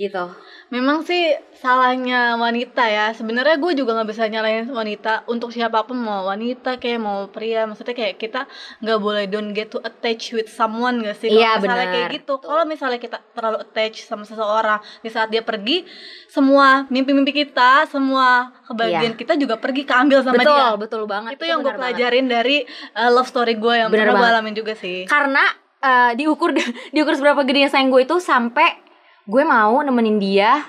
Gitu. 0.00 0.32
Memang 0.72 1.04
sih 1.04 1.28
salahnya 1.52 2.40
wanita 2.40 2.88
ya. 2.88 3.12
Sebenarnya 3.12 3.60
gue 3.60 3.72
juga 3.76 3.92
nggak 3.92 4.08
bisa 4.08 4.24
nyalain 4.24 4.64
wanita 4.64 5.28
untuk 5.28 5.52
siapa 5.52 5.84
pun 5.84 6.00
mau 6.00 6.24
wanita 6.24 6.80
kayak 6.80 6.96
mau 6.96 7.28
pria. 7.28 7.68
Maksudnya 7.68 7.92
kayak 7.92 8.16
kita 8.16 8.48
nggak 8.80 8.96
boleh 8.96 9.28
don't 9.28 9.52
get 9.52 9.68
to 9.68 9.76
attach 9.84 10.32
with 10.32 10.48
someone 10.48 11.04
gak 11.04 11.20
sih? 11.20 11.28
Kalau 11.28 11.44
Iya, 11.44 11.50
misalnya 11.60 11.68
benar. 11.84 11.92
kayak 11.92 12.08
gitu. 12.16 12.34
Kalau 12.40 12.64
misalnya 12.64 12.96
kita 12.96 13.18
terlalu 13.36 13.58
attach 13.60 13.96
sama 14.00 14.24
seseorang 14.24 14.80
di 15.04 15.10
saat 15.12 15.28
dia 15.28 15.44
pergi, 15.44 15.84
semua 16.26 16.88
mimpi-mimpi 16.88 17.36
kita, 17.36 17.84
semua 17.84 18.48
kebahagiaan 18.64 19.12
Iya. 19.12 19.20
kita 19.20 19.34
juga 19.36 19.60
pergi 19.60 19.84
keambil 19.84 20.24
sama 20.24 20.40
betul, 20.40 20.56
dia. 20.56 20.68
betul 20.80 21.02
banget. 21.04 21.30
Itu 21.36 21.44
yang 21.44 21.60
gue 21.60 21.68
benar 21.68 21.76
banget. 21.76 21.92
pelajarin 22.00 22.26
dari 22.26 22.56
uh, 22.96 23.10
love 23.12 23.28
story 23.28 23.60
gue 23.60 23.74
yang 23.84 23.90
Bener 23.92 24.08
pernah 24.08 24.22
gue 24.24 24.28
alamin 24.32 24.54
juga 24.56 24.72
sih. 24.72 25.04
Karena 25.04 25.44
eh, 25.80 26.12
diukur 26.16 26.56
diukur 26.94 27.12
seberapa 27.12 27.44
gedenya 27.44 27.68
sayang 27.68 27.92
gue 27.92 28.06
itu 28.06 28.16
sampai 28.16 28.88
gue 29.30 29.42
mau 29.46 29.78
nemenin 29.86 30.18
dia 30.18 30.66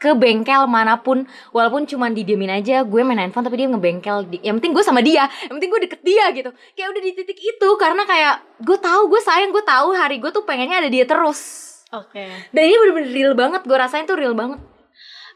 ke 0.00 0.16
bengkel 0.16 0.64
mana 0.64 0.96
pun. 1.00 1.28
Walaupun 1.52 1.84
cuma 1.84 2.08
didiemin 2.08 2.48
aja 2.60 2.80
gue 2.84 3.00
main 3.04 3.20
handphone 3.20 3.44
tapi 3.44 3.60
dia 3.60 3.68
ngebengkel 3.68 4.28
di- 4.28 4.40
yang 4.44 4.56
penting 4.60 4.72
gue 4.72 4.84
sama 4.84 5.00
dia 5.04 5.28
yang 5.48 5.60
penting 5.60 5.70
gue 5.72 5.80
deket 5.88 6.00
dia 6.00 6.24
gitu. 6.32 6.50
Kayak 6.72 6.88
udah 6.96 7.02
di 7.04 7.10
titik 7.12 7.38
itu 7.40 7.68
karena 7.76 8.02
kayak 8.08 8.34
gue 8.64 8.78
tahu 8.80 9.12
gue 9.12 9.20
sayang 9.20 9.52
gue 9.52 9.64
tahu 9.64 9.92
hari 9.92 10.16
gue 10.16 10.32
tuh 10.32 10.44
pengennya 10.44 10.80
ada 10.84 10.88
dia 10.88 11.04
terus. 11.04 11.68
Oke. 11.90 12.22
dan 12.54 12.62
ini 12.70 12.76
bener-bener 12.78 13.10
real 13.10 13.34
banget 13.34 13.66
gue 13.66 13.74
rasain 13.74 14.06
tuh 14.06 14.14
real 14.14 14.30
banget. 14.30 14.62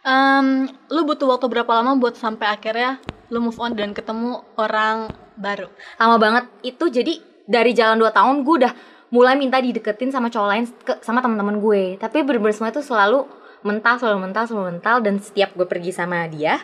Em, 0.06 0.70
lu 0.92 1.02
butuh 1.02 1.26
waktu 1.26 1.50
berapa 1.50 1.66
lama 1.82 1.98
buat 1.98 2.14
sampai 2.14 2.46
akhirnya 2.46 3.02
lu 3.32 3.42
move 3.42 3.58
on 3.58 3.74
dan 3.74 3.90
ketemu 3.90 4.38
orang 4.54 5.10
baru? 5.34 5.66
lama 5.98 6.16
banget. 6.22 6.44
Itu 6.62 6.94
jadi 6.94 7.18
dari 7.44 7.74
jalan 7.74 7.98
2 7.98 8.06
tahun 8.14 8.36
gue 8.46 8.54
udah 8.64 8.72
mulai 9.14 9.38
minta 9.38 9.62
dideketin 9.62 10.10
sama 10.10 10.26
cowok 10.26 10.48
lain 10.50 10.64
ke, 10.82 10.98
sama 11.06 11.22
teman-teman 11.22 11.62
gue. 11.62 11.94
Tapi 12.02 12.26
bener 12.26 12.50
semua 12.50 12.74
itu 12.74 12.82
selalu 12.82 13.22
mental 13.62 13.94
selalu 14.02 14.18
mental 14.26 14.44
selalu 14.50 14.64
mental. 14.74 14.96
Dan 14.98 15.22
setiap 15.22 15.54
gue 15.54 15.66
pergi 15.70 15.94
sama 15.94 16.26
dia 16.26 16.58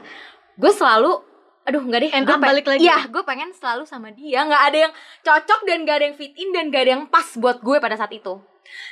gue 0.58 0.72
selalu 0.74 1.30
aduh 1.64 1.80
nggak 1.86 2.00
deh 2.02 2.10
gue 2.10 2.36
pe- 2.36 2.42
balik 2.42 2.66
lagi. 2.66 2.82
iya 2.82 3.06
gue 3.06 3.22
pengen 3.22 3.54
selalu 3.54 3.86
sama 3.86 4.10
dia. 4.10 4.42
Nggak 4.42 4.62
ada 4.66 4.78
yang 4.90 4.92
cocok 5.22 5.60
dan 5.62 5.78
gak 5.86 5.96
ada 6.02 6.04
yang 6.10 6.16
fit 6.18 6.34
in 6.34 6.50
dan 6.50 6.74
gak 6.74 6.82
ada 6.82 6.90
yang 6.98 7.04
pas 7.06 7.28
buat 7.38 7.62
gue 7.62 7.76
pada 7.78 7.94
saat 7.94 8.10
itu. 8.10 8.42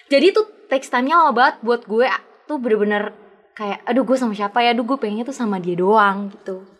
Jadi 0.07 0.31
tuh 0.31 0.47
text 0.71 0.95
time-nya 0.95 1.19
lama 1.19 1.35
banget 1.35 1.57
buat 1.67 1.83
gue. 1.85 2.07
Tuh 2.47 2.57
bener-bener 2.62 3.11
kayak 3.59 3.83
aduh 3.83 4.07
gue 4.07 4.17
sama 4.17 4.33
siapa 4.38 4.62
ya? 4.62 4.73
Aduh 4.73 4.87
gue 4.87 4.97
pengennya 4.97 5.27
tuh 5.27 5.35
sama 5.35 5.59
dia 5.59 5.75
doang 5.75 6.31
gitu 6.31 6.77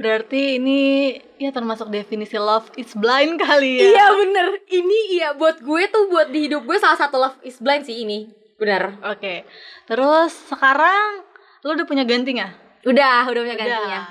Berarti 0.00 0.56
ini 0.56 1.12
ya 1.36 1.52
termasuk 1.52 1.92
definisi 1.92 2.40
love 2.40 2.72
is 2.80 2.96
blind 2.96 3.36
kali 3.44 3.84
ya. 3.84 3.84
Iya 3.92 4.06
bener 4.16 4.46
Ini 4.64 4.98
iya 5.12 5.28
buat 5.36 5.60
gue 5.60 5.82
tuh 5.92 6.08
Buat 6.08 6.32
di 6.32 6.48
hidup 6.48 6.64
gue 6.64 6.80
salah 6.80 6.96
satu 6.96 7.20
love 7.20 7.36
is 7.44 7.60
blind 7.60 7.84
sih 7.84 8.00
ini 8.00 8.32
Bener 8.56 8.96
Oke. 9.04 9.44
Terus 9.84 10.32
sekarang 10.48 11.20
lo 11.60 11.76
udah 11.76 11.84
punya 11.84 12.08
ganti 12.08 12.32
nggak? 12.32 12.80
Udah 12.88 13.28
Udah 13.28 13.40
punya 13.44 13.56
gantinya 13.60 13.84
Udah. 13.84 14.04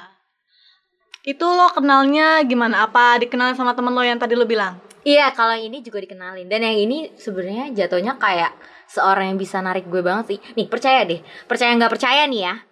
Itu 1.26 1.46
lo 1.50 1.74
kenalnya 1.74 2.46
gimana? 2.46 2.86
Apa 2.86 3.18
dikenalin 3.18 3.58
sama 3.58 3.74
temen 3.74 3.90
lo 3.90 4.06
yang 4.06 4.22
tadi 4.22 4.38
lo 4.38 4.46
bilang? 4.46 4.78
Iya 5.02 5.34
kalau 5.34 5.58
yang 5.58 5.74
ini 5.74 5.82
juga 5.82 6.06
dikenalin 6.06 6.46
Dan 6.46 6.62
yang 6.70 6.78
ini 6.78 7.18
sebenarnya 7.18 7.74
jatuhnya 7.74 8.14
kayak 8.22 8.54
Seorang 8.86 9.34
yang 9.34 9.40
bisa 9.42 9.58
narik 9.58 9.90
gue 9.90 10.06
banget 10.06 10.38
sih 10.38 10.40
Nih 10.54 10.70
percaya 10.70 11.02
deh 11.02 11.18
Percaya 11.50 11.74
nggak 11.74 11.98
percaya 11.98 12.30
nih 12.30 12.42
ya 12.46 12.69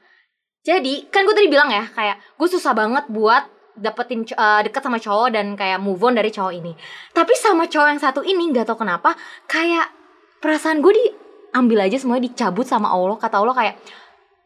Jadi 0.67 1.07
kan 1.07 1.24
gue 1.24 1.31
tadi 1.31 1.47
bilang 1.47 1.71
ya 1.71 1.88
Kayak 1.95 2.19
gue 2.36 2.47
susah 2.51 2.75
banget 2.75 3.07
buat 3.07 3.47
dapetin 3.77 4.25
eh, 4.25 4.62
deket 4.67 4.81
sama 4.83 4.97
cowok 5.00 5.29
dan 5.31 5.53
kayak 5.53 5.79
move 5.79 6.01
on 6.01 6.17
dari 6.17 6.33
cowok 6.33 6.53
ini. 6.57 6.74
Tapi 7.13 7.33
sama 7.38 7.69
cowok 7.69 7.88
yang 7.93 8.01
satu 8.01 8.25
ini 8.25 8.50
nggak 8.51 8.67
tau 8.67 8.75
kenapa 8.75 9.13
kayak 9.45 9.93
perasaan 10.41 10.81
gue 10.81 10.91
diambil 10.97 11.86
aja 11.86 12.01
semuanya 12.01 12.27
dicabut 12.27 12.65
sama 12.65 12.89
Allah. 12.89 13.15
Kata 13.21 13.38
Allah 13.38 13.55
kayak 13.55 13.75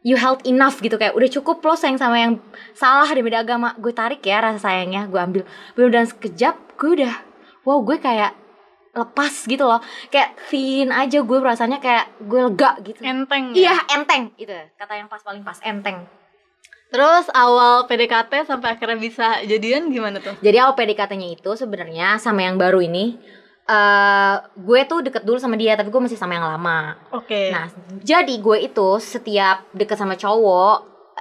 you 0.04 0.20
held 0.20 0.44
enough 0.44 0.78
gitu. 0.84 1.00
Kayak 1.00 1.16
udah 1.16 1.28
cukup 1.32 1.64
lo 1.64 1.74
sayang 1.74 1.96
sama 1.96 2.20
yang 2.20 2.38
salah 2.76 3.08
di 3.08 3.24
beda 3.24 3.42
agama. 3.42 3.72
Gue 3.80 3.96
tarik 3.96 4.20
ya 4.22 4.44
rasa 4.44 4.68
sayangnya 4.68 5.08
gue 5.08 5.18
ambil. 5.18 5.42
Bener 5.74 5.90
dan 5.90 6.04
sekejap 6.06 6.76
gue 6.76 6.90
udah 7.02 7.14
wow 7.64 7.80
gue 7.80 7.96
kayak 7.96 8.41
lepas 8.92 9.32
gitu 9.48 9.64
loh 9.64 9.80
kayak 10.12 10.36
thin 10.52 10.92
aja 10.92 11.24
gue 11.24 11.38
perasaannya 11.40 11.80
kayak 11.80 12.04
gue 12.28 12.40
lega 12.44 12.76
gitu 12.84 13.00
Enteng. 13.00 13.56
iya 13.56 13.72
ya? 13.72 13.96
enteng 13.96 14.36
itu 14.36 14.52
kata 14.76 14.92
yang 15.00 15.08
pas 15.08 15.20
paling 15.20 15.40
pas 15.42 15.56
enteng 15.64 16.04
Terus 16.92 17.24
awal 17.32 17.88
PDKT 17.88 18.44
sampai 18.44 18.76
akhirnya 18.76 19.00
bisa 19.00 19.40
jadian 19.48 19.88
gimana 19.88 20.20
tuh? 20.20 20.36
jadi 20.44 20.60
awal 20.60 20.76
PDKT-nya 20.76 21.40
itu 21.40 21.56
sebenarnya 21.56 22.20
sama 22.20 22.44
yang 22.44 22.60
baru 22.60 22.84
ini 22.84 23.16
eh 23.62 24.34
gue 24.60 24.80
tuh 24.84 25.00
deket 25.00 25.22
dulu 25.22 25.40
sama 25.40 25.56
dia 25.56 25.72
tapi 25.72 25.88
gue 25.88 26.02
masih 26.02 26.20
sama 26.20 26.36
yang 26.36 26.44
lama 26.44 26.98
Oke. 27.16 27.48
Nah, 27.48 27.72
jadi 28.02 28.34
gue 28.36 28.68
itu 28.68 28.88
setiap 28.98 29.70
deket 29.72 29.96
sama 29.96 30.18
cowok, 30.18 30.76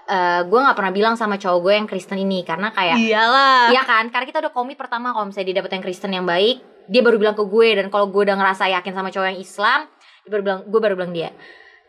eh 0.10 0.42
gue 0.44 0.60
nggak 0.60 0.76
pernah 0.76 0.92
bilang 0.92 1.16
sama 1.16 1.38
cowok 1.38 1.60
gue 1.64 1.74
yang 1.78 1.88
Kristen 1.88 2.18
ini 2.18 2.42
karena 2.42 2.74
kayak, 2.74 2.98
Iyalah. 2.98 3.70
iya 3.70 3.86
kan? 3.86 4.10
Karena 4.10 4.26
kita 4.26 4.42
udah 4.42 4.52
komit 4.52 4.76
pertama 4.76 5.14
kalau 5.14 5.30
misalnya 5.30 5.54
dia 5.54 5.58
dapet 5.62 5.72
yang 5.72 5.84
Kristen 5.86 6.12
yang 6.12 6.26
baik, 6.26 6.66
dia 6.88 7.02
baru 7.04 7.18
bilang 7.22 7.36
ke 7.38 7.44
gue 7.46 7.68
dan 7.78 7.88
kalau 7.94 8.10
gue 8.10 8.22
udah 8.26 8.38
ngerasa 8.38 8.70
yakin 8.72 8.94
sama 8.94 9.10
cowok 9.14 9.28
yang 9.36 9.42
Islam, 9.42 9.80
dia 10.26 10.30
baru 10.30 10.42
bilang, 10.42 10.60
gue 10.70 10.80
baru 10.80 10.96
bilang 10.98 11.14
dia. 11.14 11.30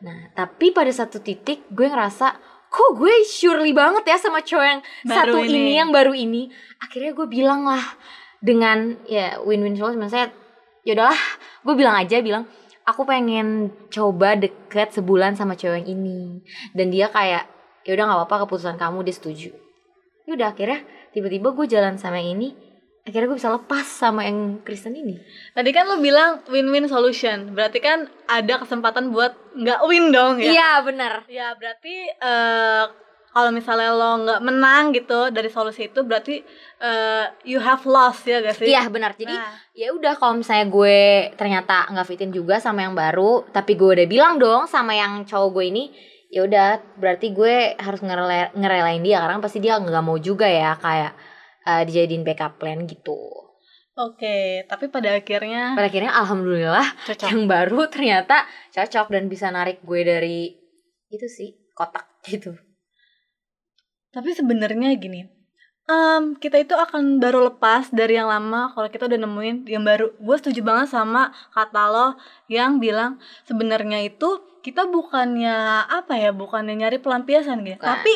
Nah, 0.03 0.35
tapi 0.35 0.75
pada 0.75 0.91
satu 0.91 1.23
titik 1.23 1.69
gue 1.71 1.87
ngerasa 1.87 2.35
kok 2.73 2.91
gue 2.97 3.15
surely 3.29 3.77
banget 3.77 4.09
ya 4.09 4.17
sama 4.17 4.41
cowok 4.41 4.67
yang 4.67 4.81
Baru 5.05 5.17
satu 5.17 5.37
ini. 5.45 5.57
ini. 5.61 5.73
yang 5.79 5.91
baru 5.93 6.13
ini. 6.17 6.43
Akhirnya 6.81 7.13
gue 7.13 7.27
bilang 7.29 7.69
lah 7.69 7.85
dengan 8.43 8.99
ya 9.07 9.39
win-win 9.45 9.79
solution, 9.79 10.03
maksudnya 10.03 10.35
ya 10.83 10.99
udahlah, 10.99 11.21
gue 11.63 11.75
bilang 11.79 11.95
aja 11.95 12.19
bilang 12.19 12.45
aku 12.83 13.07
pengen 13.07 13.71
coba 13.91 14.35
deket 14.35 14.91
sebulan 14.95 15.39
sama 15.39 15.55
cewek 15.55 15.87
yang 15.87 15.99
ini 15.99 16.43
dan 16.75 16.91
dia 16.91 17.07
kayak 17.07 17.47
ya 17.87 17.95
udah 17.95 18.05
nggak 18.11 18.19
apa-apa 18.27 18.47
keputusan 18.47 18.79
kamu 18.79 19.07
dia 19.07 19.15
setuju 19.15 19.51
ya 20.27 20.33
udah 20.35 20.55
akhirnya 20.55 20.83
tiba-tiba 21.15 21.55
gue 21.55 21.67
jalan 21.71 21.95
sama 21.99 22.19
yang 22.19 22.39
ini 22.39 22.55
akhirnya 23.03 23.27
gue 23.27 23.39
bisa 23.39 23.51
lepas 23.51 23.83
sama 23.83 24.23
yang 24.23 24.63
Kristen 24.63 24.95
ini 24.95 25.19
Tadi 25.51 25.71
kan 25.71 25.85
lo 25.85 25.99
bilang 25.99 26.41
win-win 26.47 26.87
solution. 26.87 27.51
Berarti 27.51 27.79
kan 27.79 27.99
ada 28.25 28.57
kesempatan 28.57 29.11
buat 29.11 29.35
nggak 29.53 29.81
win 29.85 30.09
dong 30.09 30.39
ya? 30.39 30.49
iya 30.49 30.71
benar 30.81 31.27
Ya 31.27 31.53
berarti 31.53 31.95
eh 32.09 32.85
kalau 33.29 33.49
misalnya 33.49 33.91
lo 33.91 34.23
nggak 34.23 34.41
menang 34.41 34.93
gitu 34.93 35.29
dari 35.29 35.49
solusi 35.49 35.89
itu 35.89 36.01
berarti 36.01 36.45
eh, 36.79 37.25
you 37.43 37.59
have 37.59 37.81
lost 37.85 38.23
ya 38.23 38.39
gak 38.39 38.55
sih? 38.55 38.69
iya 38.69 38.85
benar 38.87 39.13
jadi 39.13 39.33
Nah, 39.33 39.57
ya 39.73 39.89
udah 39.91 40.15
kalau 40.15 40.37
misalnya 40.37 40.69
gue 40.69 41.01
ternyata 41.35 41.89
nggak 41.89 42.07
fitin 42.07 42.29
juga 42.29 42.61
sama 42.61 42.83
yang 42.83 42.93
baru 42.93 43.49
tapi 43.49 43.73
gue 43.73 43.89
udah 43.95 44.07
bilang 44.07 44.37
dong 44.37 44.69
sama 44.69 44.93
yang 44.93 45.25
cowok 45.25 45.49
gue 45.51 45.65
ini 45.67 45.85
ya 46.29 46.45
udah 46.45 46.69
berarti 46.97 47.33
gue 47.33 47.57
harus 47.75 48.01
ngerela- 48.01 48.53
ngerelain 48.53 49.01
dia 49.01 49.21
karena 49.21 49.41
pasti 49.41 49.59
dia 49.59 49.77
nggak 49.77 50.01
mau 50.01 50.17
juga 50.17 50.45
ya 50.45 50.77
kayak 50.77 51.13
eh, 51.67 51.83
dijadiin 51.87 52.27
backup 52.27 52.59
plan 52.59 52.85
gitu 52.87 53.43
Oke, 53.93 54.65
tapi 54.73 54.89
pada 54.89 55.21
akhirnya 55.21 55.77
pada 55.77 55.93
akhirnya 55.93 56.17
alhamdulillah 56.17 56.97
cocok. 57.13 57.29
yang 57.29 57.45
baru 57.45 57.93
ternyata 57.93 58.49
cocok 58.73 59.13
dan 59.13 59.29
bisa 59.29 59.53
narik 59.53 59.85
gue 59.85 60.01
dari 60.01 60.49
itu 61.13 61.27
sih 61.29 61.53
kotak 61.77 62.09
gitu 62.33 62.57
Tapi 64.13 64.33
sebenarnya 64.33 64.93
gini, 64.97 65.25
em, 65.89 66.37
kita 66.37 66.61
itu 66.61 66.77
akan 66.77 67.17
baru 67.17 67.49
lepas 67.53 67.89
dari 67.93 68.17
yang 68.21 68.29
lama 68.29 68.73
kalau 68.77 68.89
kita 68.93 69.09
udah 69.09 69.21
nemuin 69.25 69.57
yang 69.69 69.85
baru. 69.85 70.13
Gue 70.21 70.37
setuju 70.37 70.61
banget 70.61 70.93
sama 70.93 71.33
kata 71.57 71.89
lo 71.89 72.09
yang 72.45 72.77
bilang 72.77 73.17
sebenarnya 73.49 74.05
itu 74.05 74.41
kita 74.61 74.85
bukannya 74.89 75.89
apa 75.89 76.13
ya, 76.21 76.29
bukannya 76.37 76.77
nyari 76.77 77.01
pelampiasan 77.01 77.65
gitu. 77.65 77.81
Bukan. 77.81 77.89
Tapi 77.89 78.13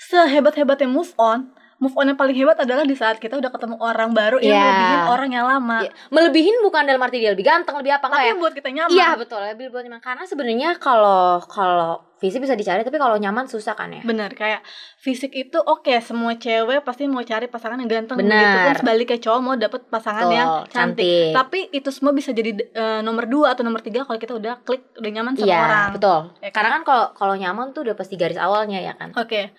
sehebat-hebatnya 0.00 0.88
move 0.88 1.12
on, 1.20 1.52
move 1.78 1.94
on 1.94 2.06
yang 2.06 2.14
paling 2.14 2.34
hebat 2.34 2.58
adalah 2.58 2.82
di 2.82 2.92
saat 2.92 3.16
kita 3.16 3.34
udah 3.34 3.48
ketemu 3.48 3.78
orang 3.78 4.10
baru 4.10 4.36
yang 4.38 4.50
Iya. 4.50 4.62
melebihin 4.62 5.00
orang 5.08 5.30
yang 5.30 5.46
lama. 5.46 5.78
Iya. 5.80 5.90
melebihin 6.08 6.56
bukan 6.58 6.82
dalam 6.82 6.98
arti 6.98 7.16
dia 7.16 7.30
lebih 7.30 7.44
ganteng 7.44 7.74
lebih 7.74 7.92
apa 7.92 8.02
Tapi 8.02 8.10
enggak 8.10 8.18
ya 8.20 8.28
yang 8.28 8.38
buat 8.38 8.52
kita 8.52 8.68
nyaman. 8.68 8.92
iya 8.92 9.08
betul 9.14 9.38
lebih 9.40 9.66
buat 9.68 9.82
nyaman 9.82 10.00
karena 10.00 10.24
sebenarnya 10.24 10.70
kalau 10.76 11.38
kalau 11.40 11.90
fisik 12.16 12.40
bisa 12.40 12.52
dicari 12.52 12.82
tapi 12.82 12.96
kalau 12.96 13.14
nyaman 13.14 13.46
susah 13.46 13.72
kan 13.72 13.88
ya 13.88 14.02
Bener, 14.02 14.26
kayak 14.32 14.66
fisik 14.96 15.30
itu 15.32 15.54
oke 15.56 15.94
semua 16.00 16.34
cewek 16.34 16.82
pasti 16.82 17.06
mau 17.06 17.22
cari 17.22 17.46
pasangan 17.46 17.78
yang 17.78 17.86
ganteng 17.88 18.18
Bener. 18.18 18.34
Begitupun 18.34 18.74
sebaliknya 18.76 19.18
cowok 19.20 19.40
mau 19.40 19.54
dapet 19.54 19.80
pasangan 19.86 20.24
Betul, 20.24 20.34
yang 20.34 20.48
cantik. 20.66 20.74
cantik. 20.98 21.30
Tapi 21.32 21.58
itu 21.72 21.90
semua 21.90 22.10
bisa 22.10 22.30
jadi 22.32 22.50
eh, 22.58 23.00
nomor 23.00 23.24
dua 23.24 23.54
atau 23.54 23.62
nomor 23.62 23.78
tiga 23.78 24.02
kalau 24.02 24.18
kita 24.18 24.34
udah 24.34 24.58
klik 24.60 24.82
udah 24.94 25.10
nyaman 25.12 25.32
sama 25.32 25.46
iya 25.46 25.58
orang. 25.62 25.88
betul 25.94 26.20
Ya 26.36 26.50
kan? 26.50 26.52
karena 26.52 26.70
kan 26.72 26.82
kalau 26.82 27.04
kalau 27.14 27.34
nyaman 27.36 27.70
tuh 27.70 27.80
udah 27.82 27.94
pasti 27.94 28.14
garis 28.14 28.34
awalnya 28.36 28.78
ya 28.80 28.92
kan 28.92 29.14
Oke. 29.14 29.54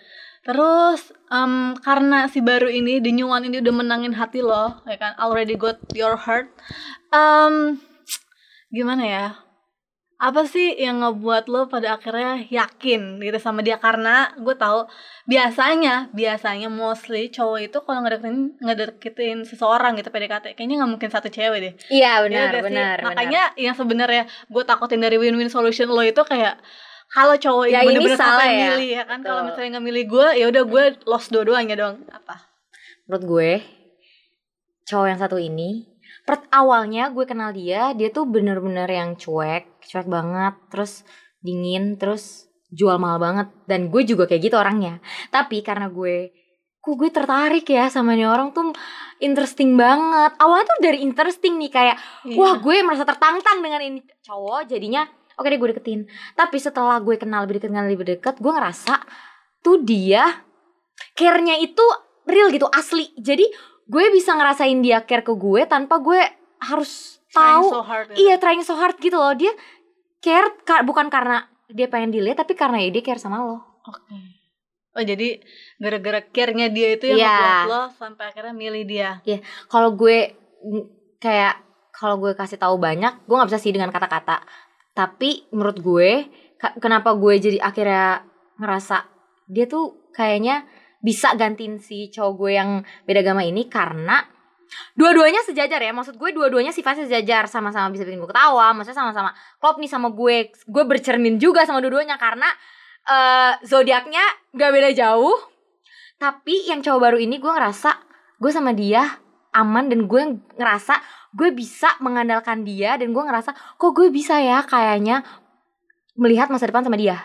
Terus 0.49 1.13
em, 1.29 1.77
karena 1.77 2.25
si 2.25 2.41
baru 2.41 2.65
ini, 2.65 2.97
the 2.97 3.13
new 3.13 3.29
one 3.29 3.45
ini 3.45 3.61
udah 3.61 3.69
menangin 3.69 4.17
hati 4.17 4.41
lo, 4.41 4.81
ya 4.89 4.97
kan? 4.97 5.13
Already 5.21 5.53
got 5.53 5.77
your 5.93 6.17
heart. 6.17 6.49
Em, 7.13 7.77
gimana 8.73 9.05
ya? 9.05 9.25
Apa 10.19 10.43
sih 10.49 10.73
yang 10.75 11.05
ngebuat 11.05 11.47
lo 11.47 11.69
pada 11.69 11.95
akhirnya 11.95 12.43
yakin 12.49 13.21
gitu 13.21 13.37
sama 13.37 13.61
dia? 13.61 13.77
Karena 13.77 14.33
gue 14.35 14.51
tahu 14.57 14.89
biasanya, 15.29 16.09
biasanya 16.17 16.67
mostly 16.67 17.29
cowok 17.29 17.59
itu 17.69 17.77
kalau 17.85 18.01
ngedeketin 18.03 18.57
ngedeketin 18.59 19.37
seseorang 19.45 19.95
gitu 19.95 20.09
PDKT, 20.09 20.57
kayaknya 20.57 20.81
nggak 20.81 20.91
mungkin 20.91 21.07
satu 21.13 21.29
cewek 21.29 21.59
deh. 21.61 21.73
iya 21.93 22.19
Iya 22.25 22.25
benar 22.25 22.51
sih? 22.51 22.63
benar 22.67 22.97
Makanya 23.05 23.43
yang 23.55 23.75
sebenarnya 23.77 24.25
gue 24.49 24.63
takutin 24.65 24.99
dari 24.99 25.15
win-win 25.15 25.47
solution 25.47 25.87
lo 25.87 26.01
itu 26.03 26.19
kayak 26.25 26.57
kalau 27.09 27.35
cowok 27.35 27.65
Ya, 27.67 27.81
ini 27.81 27.97
ini 27.97 28.05
bener-bener 28.05 28.17
salah 28.17 28.45
ya. 28.45 28.69
milih 28.71 28.89
ya 28.91 29.03
kan? 29.03 29.19
Kalau 29.19 29.41
misalnya 29.43 29.69
nggak 29.73 29.85
milih 29.85 30.03
gue 30.05 30.27
ya 30.35 30.45
udah 30.47 30.63
gue 30.63 30.83
lost 31.03 31.27
dua-duanya 31.29 31.75
dong. 31.75 31.95
Apa? 32.07 32.35
Menurut 33.05 33.23
gue 33.25 33.51
cowok 34.85 35.07
yang 35.07 35.19
satu 35.19 35.37
ini 35.37 35.85
per 36.21 36.45
awalnya 36.49 37.09
gue 37.09 37.25
kenal 37.25 37.49
dia 37.49 37.93
dia 37.93 38.09
tuh 38.09 38.25
bener-bener 38.25 38.85
yang 38.85 39.13
cuek 39.15 39.81
cuek 39.81 40.05
banget 40.05 40.53
terus 40.69 41.01
dingin 41.39 41.97
terus 41.97 42.45
jual 42.69 42.95
mahal 42.95 43.17
banget. 43.17 43.49
Dan 43.65 43.89
gue 43.89 44.01
juga 44.03 44.25
kayak 44.25 44.41
gitu 44.45 44.55
orangnya. 44.55 45.01
Tapi 45.29 45.61
karena 45.61 45.89
gue 45.89 46.29
kok 46.79 46.95
gue 46.95 47.09
tertarik 47.09 47.65
ya 47.65 47.89
sama 47.89 48.13
nih 48.13 48.29
orang 48.29 48.53
tuh 48.53 48.69
interesting 49.17 49.73
banget. 49.73 50.37
Awalnya 50.37 50.65
tuh 50.67 50.79
dari 50.79 51.01
interesting 51.01 51.57
nih 51.57 51.71
kayak 51.73 51.95
Iya. 52.23 52.37
wah 52.37 52.55
gue 52.55 52.75
merasa 52.85 53.03
tertantang 53.03 53.59
dengan 53.59 53.81
ini. 53.81 53.99
Cowok 54.21 54.69
jadinya 54.69 55.09
oke 55.39 55.47
deh 55.47 55.55
gue 55.55 55.69
deketin. 55.71 55.99
Tapi 56.33 56.57
setelah 56.57 56.99
gue 56.99 57.15
kenal 57.15 57.43
lebih 57.43 57.57
dekat 57.57 57.69
kenal 57.69 57.87
lebih 57.87 58.07
dekat 58.09 58.35
gue 58.37 58.51
ngerasa 58.51 58.99
tuh 59.59 59.79
dia 59.79 60.43
care-nya 61.13 61.55
itu 61.57 61.81
real 62.25 62.47
gitu 62.49 62.67
asli. 62.69 63.09
Jadi 63.15 63.47
gue 63.85 64.03
bisa 64.11 64.33
ngerasain 64.33 64.77
dia 64.79 65.01
care 65.01 65.23
ke 65.23 65.31
gue 65.31 65.63
tanpa 65.65 65.97
gue 65.97 66.19
harus 66.61 67.17
Trying 67.29 67.55
tahu. 67.55 67.65
so 67.69 67.81
hard 67.81 68.07
ya. 68.09 68.15
iya 68.17 68.35
trying 68.35 68.61
so 68.61 68.73
hard 68.73 68.97
gitu 68.97 69.15
loh. 69.15 69.31
Dia 69.31 69.53
care 70.19 70.51
ka- 70.61 70.81
bukan 70.81 71.07
karena 71.07 71.45
dia 71.67 71.85
pengen 71.85 72.09
dilihat 72.09 72.37
tapi 72.37 72.53
karena 72.53 72.77
ya 72.77 72.89
dia 72.89 73.01
care 73.01 73.17
sama 73.17 73.39
lo. 73.39 73.61
Oke. 73.85 74.17
Oh 74.91 75.03
jadi 75.05 75.37
gara-gara 75.77 76.19
care-nya 76.25 76.67
dia 76.67 76.93
itu 76.93 77.05
yang 77.07 77.21
Iya. 77.21 77.29
ngebuat 77.29 77.69
lo 77.69 77.81
sampai 77.93 78.23
akhirnya 78.27 78.51
milih 78.51 78.83
dia. 78.83 79.21
Kalau 79.65 79.93
gue 79.93 80.33
kayak 81.17 81.61
kalau 81.91 82.17
gue 82.17 82.33
kasih 82.33 82.57
tahu 82.57 82.75
banyak 82.75 83.13
gue 83.21 83.35
nggak 83.35 83.47
bisa 83.47 83.59
sih 83.59 83.69
dengan 83.69 83.89
kata-kata 83.89 84.41
tapi 84.99 85.47
menurut 85.55 85.79
gue 85.79 86.27
kenapa 86.83 87.15
gue 87.15 87.39
jadi 87.39 87.63
akhirnya 87.63 88.27
ngerasa 88.59 89.07
dia 89.47 89.63
tuh 89.63 90.11
kayaknya 90.11 90.67
bisa 90.99 91.31
gantiin 91.39 91.79
si 91.79 92.11
cowok 92.11 92.33
gue 92.35 92.51
yang 92.59 92.69
beda 93.07 93.23
agama 93.23 93.47
ini 93.47 93.71
karena 93.71 94.19
dua-duanya 94.99 95.39
sejajar 95.47 95.79
ya. 95.79 95.95
Maksud 95.95 96.19
gue 96.19 96.35
dua-duanya 96.35 96.75
sifatnya 96.75 97.07
sejajar. 97.07 97.47
Sama-sama 97.47 97.87
bisa 97.95 98.03
bikin 98.03 98.19
gue 98.19 98.27
ketawa 98.27 98.75
maksudnya 98.75 98.99
sama-sama 98.99 99.31
klop 99.63 99.79
nih 99.79 99.87
sama 99.87 100.11
gue. 100.11 100.51
Gue 100.67 100.83
bercermin 100.83 101.39
juga 101.39 101.63
sama 101.63 101.79
dua-duanya 101.79 102.19
karena 102.19 102.51
eh 103.07 103.55
zodiaknya 103.63 104.51
gak 104.51 104.71
beda 104.75 104.91
jauh. 104.91 105.39
Tapi 106.19 106.67
yang 106.67 106.83
cowok 106.83 106.99
baru 106.99 107.17
ini 107.23 107.39
gue 107.39 107.47
ngerasa 107.47 107.95
gue 108.35 108.51
sama 108.51 108.75
dia 108.75 109.07
aman 109.55 109.87
dan 109.87 110.05
gue 110.05 110.21
ngerasa 110.59 110.99
gue 111.31 111.49
bisa 111.51 111.93
mengandalkan 111.99 112.61
dia 112.61 112.97
dan 112.97 113.09
gue 113.09 113.21
ngerasa 113.21 113.53
kok 113.77 113.91
gue 113.93 114.09
bisa 114.09 114.37
ya 114.37 114.65
kayaknya 114.65 115.21
melihat 116.17 116.49
masa 116.49 116.65
depan 116.65 116.81
sama 116.81 116.97
dia 116.97 117.21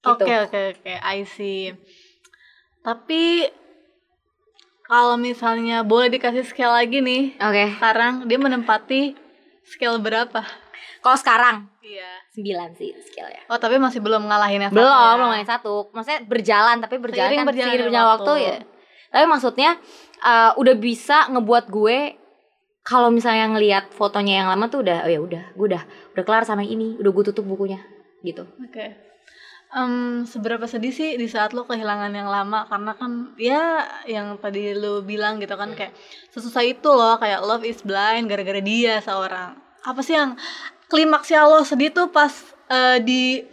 gitu. 0.00 0.24
Oke 0.24 0.32
oke 0.48 0.60
oke, 0.78 0.92
I 0.96 1.28
see. 1.28 1.76
Tapi 2.80 3.44
kalau 4.82 5.14
misalnya 5.14 5.84
boleh 5.84 6.08
dikasih 6.08 6.42
scale 6.42 6.72
lagi 6.72 6.98
nih, 6.98 7.36
Oke. 7.38 7.76
sekarang 7.76 8.26
dia 8.26 8.40
menempati 8.40 9.14
scale 9.62 10.00
berapa? 10.00 10.40
Kalau 11.00 11.16
sekarang 11.16 11.56
Iya. 11.80 12.10
9 12.32 12.78
sih 12.78 12.94
skill 13.02 13.26
ya. 13.26 13.42
Oh 13.50 13.58
tapi 13.58 13.76
masih 13.76 13.98
belum 13.98 14.22
ngalahin 14.24 14.62
yang 14.62 14.72
Belum, 14.72 14.86
ya? 14.86 15.16
belum 15.18 15.30
yang 15.36 15.48
satu. 15.48 15.90
Maksudnya 15.90 16.20
berjalan 16.24 16.76
tapi 16.78 16.96
berjalan 16.96 17.28
Seiring 17.28 17.40
kan 17.42 17.48
berjalannya 17.50 17.72
seiring 17.74 17.88
berjalan 17.90 18.08
waktu. 18.08 18.30
waktu. 18.30 18.44
ya. 18.46 18.56
Tapi 19.10 19.24
maksudnya 19.26 19.70
uh, 20.22 20.50
udah 20.54 20.74
bisa 20.78 21.18
ngebuat 21.28 21.64
gue 21.66 21.98
kalau 22.80 23.12
misalnya 23.12 23.52
ngelihat 23.52 23.92
fotonya 23.92 24.44
yang 24.44 24.48
lama 24.48 24.66
tuh 24.72 24.80
udah 24.82 25.04
oh 25.04 25.10
ya 25.10 25.20
udah, 25.20 25.44
gue 25.52 25.66
udah 25.76 25.82
udah 26.16 26.24
kelar 26.24 26.44
sama 26.48 26.64
ini, 26.64 26.96
udah 26.96 27.10
gue 27.12 27.24
tutup 27.32 27.44
bukunya 27.44 27.80
gitu. 28.24 28.48
Oke. 28.60 28.96
Em, 29.70 30.26
seberapa 30.26 30.66
sedih 30.66 30.90
sih 30.90 31.14
di 31.14 31.30
saat 31.30 31.54
lo 31.54 31.62
kehilangan 31.62 32.10
yang 32.10 32.26
lama 32.26 32.66
karena 32.66 32.92
kan 32.98 33.38
ya 33.38 33.86
yang 34.02 34.34
tadi 34.42 34.74
lo 34.74 35.06
bilang 35.06 35.38
gitu 35.38 35.54
kan 35.54 35.78
kayak 35.78 35.94
sesusah 36.34 36.66
itu 36.66 36.90
loh 36.90 37.22
kayak 37.22 37.38
love 37.46 37.62
is 37.62 37.78
blind 37.86 38.26
gara-gara 38.26 38.58
dia 38.58 38.98
seorang. 38.98 39.54
Apa 39.86 40.02
sih 40.02 40.18
yang 40.18 40.34
klimaksnya 40.90 41.46
lo 41.46 41.62
sedih 41.62 41.94
tuh 41.94 42.10
pas 42.10 42.34
eh, 42.66 42.98
di 42.98 43.46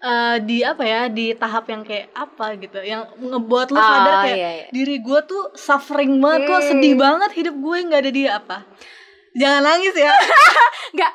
eh, 0.00 0.36
di 0.40 0.60
apa 0.60 0.82
ya 0.82 1.02
di 1.06 1.32
tahap 1.32 1.68
yang 1.68 1.82
kayak 1.82 2.08
apa 2.12 2.56
gitu 2.56 2.80
yang 2.80 3.04
ngebuat 3.16 3.68
lo 3.68 3.78
sadar 3.78 4.14
Oh, 4.14 4.22
kayak 4.24 4.36
iya, 4.36 4.50
iya. 4.56 4.66
diri 4.68 4.96
gue 4.98 5.20
tuh 5.24 5.52
suffering 5.52 6.16
banget 6.18 6.40
kok 6.46 6.56
Hmm. 6.56 6.68
sedih 6.72 6.94
banget 6.96 7.30
hidup 7.34 7.54
gue 7.54 7.76
nggak 7.84 8.00
ada 8.00 8.10
dia 8.10 8.30
apa 8.36 8.58
jangan 9.32 9.62
nangis 9.62 9.94
ya 9.94 10.10
Enggak 10.92 11.12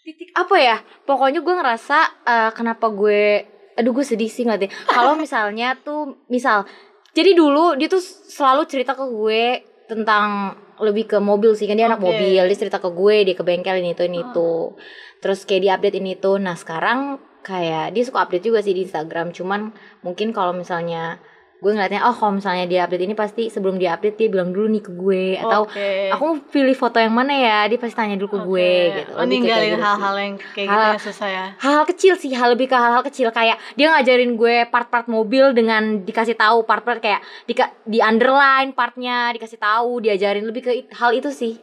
titik 0.00 0.30
apa 0.32 0.56
ya? 0.58 0.76
Pokoknya 1.04 1.38
gue 1.38 1.54
ngerasa 1.54 1.98
uh, 2.24 2.50
kenapa 2.50 2.90
gue 2.90 3.46
aduh 3.76 3.92
gue 3.92 4.02
sedih 4.02 4.26
sih 4.26 4.42
ngeliatnya. 4.42 4.72
Kalau 4.90 5.14
misalnya 5.14 5.78
tuh 5.78 6.18
misal 6.26 6.66
jadi 7.12 7.36
dulu 7.36 7.76
dia 7.76 7.86
tuh 7.86 8.00
selalu 8.02 8.66
cerita 8.66 8.94
ke 8.94 9.06
gue 9.06 9.42
tentang 9.86 10.54
lebih 10.80 11.06
ke 11.06 11.18
mobil 11.18 11.52
sih 11.52 11.66
kan 11.66 11.76
dia 11.76 11.86
anak 11.86 12.00
Oke. 12.00 12.10
mobil 12.10 12.40
dia 12.40 12.56
cerita 12.56 12.78
ke 12.78 12.88
gue 12.88 13.16
dia 13.22 13.34
ke 13.34 13.44
bengkel 13.44 13.78
ini 13.78 13.92
itu 13.92 14.02
ini 14.02 14.24
itu 14.24 14.74
terus 15.18 15.44
kayak 15.44 15.60
di 15.60 15.68
update 15.68 15.96
ini 15.98 16.16
itu 16.16 16.32
nah 16.36 16.56
sekarang 16.56 17.20
kayak 17.50 17.90
dia 17.90 18.04
suka 18.06 18.22
update 18.22 18.46
juga 18.46 18.62
sih 18.62 18.70
di 18.70 18.86
Instagram. 18.86 19.34
Cuman 19.34 19.74
mungkin 20.06 20.30
kalau 20.30 20.54
misalnya 20.54 21.18
gue 21.60 21.76
ngeliatnya 21.76 22.08
oh 22.08 22.16
kalau 22.16 22.40
misalnya 22.40 22.64
dia 22.64 22.88
update 22.88 23.04
ini 23.04 23.12
pasti 23.12 23.52
sebelum 23.52 23.76
dia 23.76 23.92
update 23.92 24.16
dia 24.16 24.28
bilang 24.32 24.48
dulu 24.48 24.70
nih 24.70 24.80
ke 24.80 24.92
gue. 24.96 25.36
Atau 25.36 25.68
Oke. 25.68 26.08
aku 26.08 26.26
pilih 26.48 26.72
foto 26.72 26.96
yang 26.96 27.12
mana 27.12 27.36
ya? 27.36 27.68
Dia 27.68 27.76
pasti 27.76 27.92
tanya 27.92 28.16
dulu 28.16 28.32
ke 28.32 28.40
gue 28.48 28.70
Oke. 28.72 28.96
gitu. 29.02 29.12
Lebih 29.12 29.28
ninggalin 29.28 29.68
gitu 29.68 29.84
hal-hal 29.84 30.14
yang 30.16 30.34
kayak 30.56 30.66
gitu 30.70 30.72
Hal- 30.72 30.92
yang 30.96 31.04
susah 31.04 31.28
ya. 31.28 31.44
hal-hal 31.60 31.84
kecil 31.84 32.12
sih 32.16 32.32
hal 32.32 32.48
lebih 32.56 32.66
ke 32.70 32.76
hal-hal 32.80 33.04
kecil. 33.04 33.28
Kayak 33.28 33.60
dia 33.76 33.86
ngajarin 33.92 34.32
gue 34.40 34.56
part-part 34.72 35.04
mobil 35.12 35.52
dengan 35.52 36.00
dikasih 36.00 36.38
tahu 36.38 36.64
part-part 36.64 37.02
kayak 37.04 37.20
di 37.44 37.52
di 37.84 37.98
underline 38.00 38.72
partnya 38.72 39.28
dikasih 39.36 39.60
tahu 39.60 40.00
diajarin. 40.00 40.48
Lebih 40.48 40.62
ke 40.64 40.72
hal 40.96 41.12
itu 41.12 41.28
sih 41.28 41.60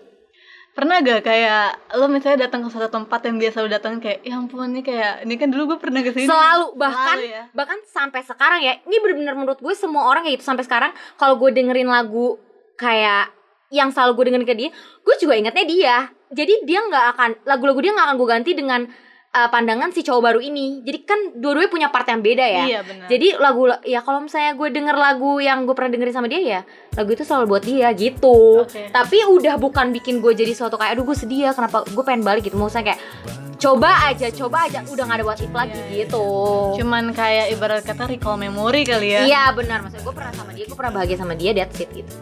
Pernah 0.77 1.01
gak 1.01 1.25
kayak 1.25 1.97
lo 1.97 2.05
misalnya 2.05 2.45
datang 2.45 2.61
ke 2.61 2.69
suatu 2.69 2.85
tempat 2.93 3.25
yang 3.25 3.41
biasa 3.41 3.65
lo 3.65 3.69
datang 3.73 3.97
kayak 3.97 4.21
ya 4.21 4.37
ampun 4.37 4.69
ini 4.69 4.85
kayak 4.85 5.25
ini 5.25 5.33
kan 5.33 5.49
dulu 5.49 5.73
gue 5.73 5.77
pernah 5.81 6.05
ke 6.05 6.13
sini. 6.13 6.29
selalu 6.29 6.77
bahkan 6.77 7.17
Selalu 7.17 7.33
ya. 7.33 7.43
bahkan 7.49 7.79
sampai 7.89 8.21
sekarang 8.21 8.61
ya 8.61 8.77
ini 8.85 8.95
benar-benar 9.01 9.33
menurut 9.33 9.57
gue 9.57 9.73
semua 9.73 10.05
orang 10.05 10.21
kayak 10.21 10.37
gitu 10.37 10.45
sampai 10.45 10.69
sekarang 10.69 10.93
kalau 11.17 11.41
gue 11.41 11.49
dengerin 11.49 11.89
lagu 11.89 12.37
kayak 12.77 13.33
yang 13.73 13.89
selalu 13.89 14.21
gue 14.21 14.23
dengerin 14.29 14.45
ke 14.45 14.53
dia 14.53 14.69
gue 15.01 15.15
juga 15.17 15.33
ingatnya 15.33 15.65
dia 15.65 15.97
jadi 16.29 16.53
dia 16.61 16.79
nggak 16.85 17.05
akan 17.17 17.29
lagu-lagu 17.49 17.79
dia 17.81 17.91
nggak 17.97 18.05
akan 18.13 18.17
gue 18.21 18.27
ganti 18.29 18.51
dengan 18.53 18.81
uh, 19.31 19.49
pandangan 19.49 19.91
si 19.91 20.01
cowok 20.01 20.21
baru 20.23 20.39
ini 20.39 20.81
jadi 20.81 20.99
kan 21.03 21.19
dua-duanya 21.35 21.71
punya 21.71 21.87
part 21.89 22.07
yang 22.07 22.21
beda 22.21 22.45
ya 22.45 22.63
Iya. 22.67 22.79
Jadi 23.07 23.27
lagu 23.37 23.65
ya 23.83 23.99
kalau 24.01 24.23
misalnya 24.23 24.53
gue 24.53 24.67
denger 24.69 24.95
lagu 24.95 25.39
yang 25.39 25.63
gue 25.63 25.75
pernah 25.75 25.91
dengerin 25.91 26.15
sama 26.15 26.27
dia 26.27 26.41
ya 26.41 26.61
lagu 26.93 27.09
itu 27.11 27.23
selalu 27.23 27.45
buat 27.47 27.63
dia 27.63 27.87
gitu. 27.93 28.63
Oke. 28.65 28.89
Tapi 28.89 29.17
udah 29.27 29.55
bukan 29.55 29.91
bikin 29.91 30.19
gue 30.19 30.33
jadi 30.33 30.51
suatu 30.51 30.75
kayak 30.75 30.97
aduh 30.97 31.05
gue 31.05 31.17
sedih 31.17 31.47
ya 31.47 31.51
kenapa 31.53 31.83
gue 31.85 32.03
pengen 32.03 32.23
balik 32.23 32.43
gitu. 32.43 32.57
Maksudnya 32.57 32.93
kayak 32.93 33.01
coba 33.57 33.89
aja, 34.05 34.29
coba 34.29 34.69
aja 34.69 34.85
udah 34.85 35.03
gak 35.03 35.17
ada 35.17 35.25
what 35.25 35.41
if 35.41 35.49
lagi 35.49 35.73
Iya, 35.89 36.05
gitu. 36.05 36.21
cuman 36.77 37.09
kayak 37.09 37.57
ibarat 37.57 37.81
kata 37.81 38.05
recall 38.05 38.37
memory 38.37 38.85
kali 38.85 39.17
ya. 39.17 39.25
Iya 39.25 39.43
benar 39.51 39.81
maksudnya 39.81 40.05
gue 40.05 40.13
pernah 40.13 40.33
sama 40.33 40.51
dia, 40.53 40.65
gue 40.69 40.77
pernah 40.77 40.93
bahagia 40.93 41.17
sama 41.17 41.33
dia 41.33 41.51
that's 41.57 41.81
it 41.81 41.89
gitu. 41.89 42.13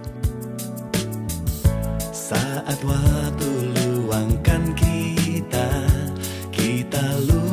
Saat 2.16 2.80
waktu 2.82 3.50
luangkan 4.00 4.64
kita 4.74 5.68
Kita 6.96 7.12
lupakannya 7.12 7.45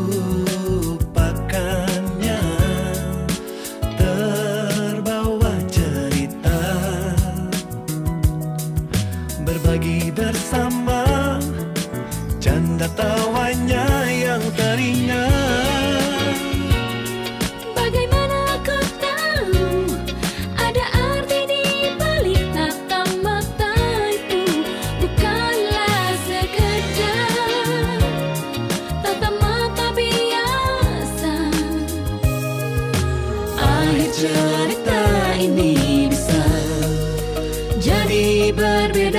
jadi 38.53 38.93
berbeda. 38.93 39.12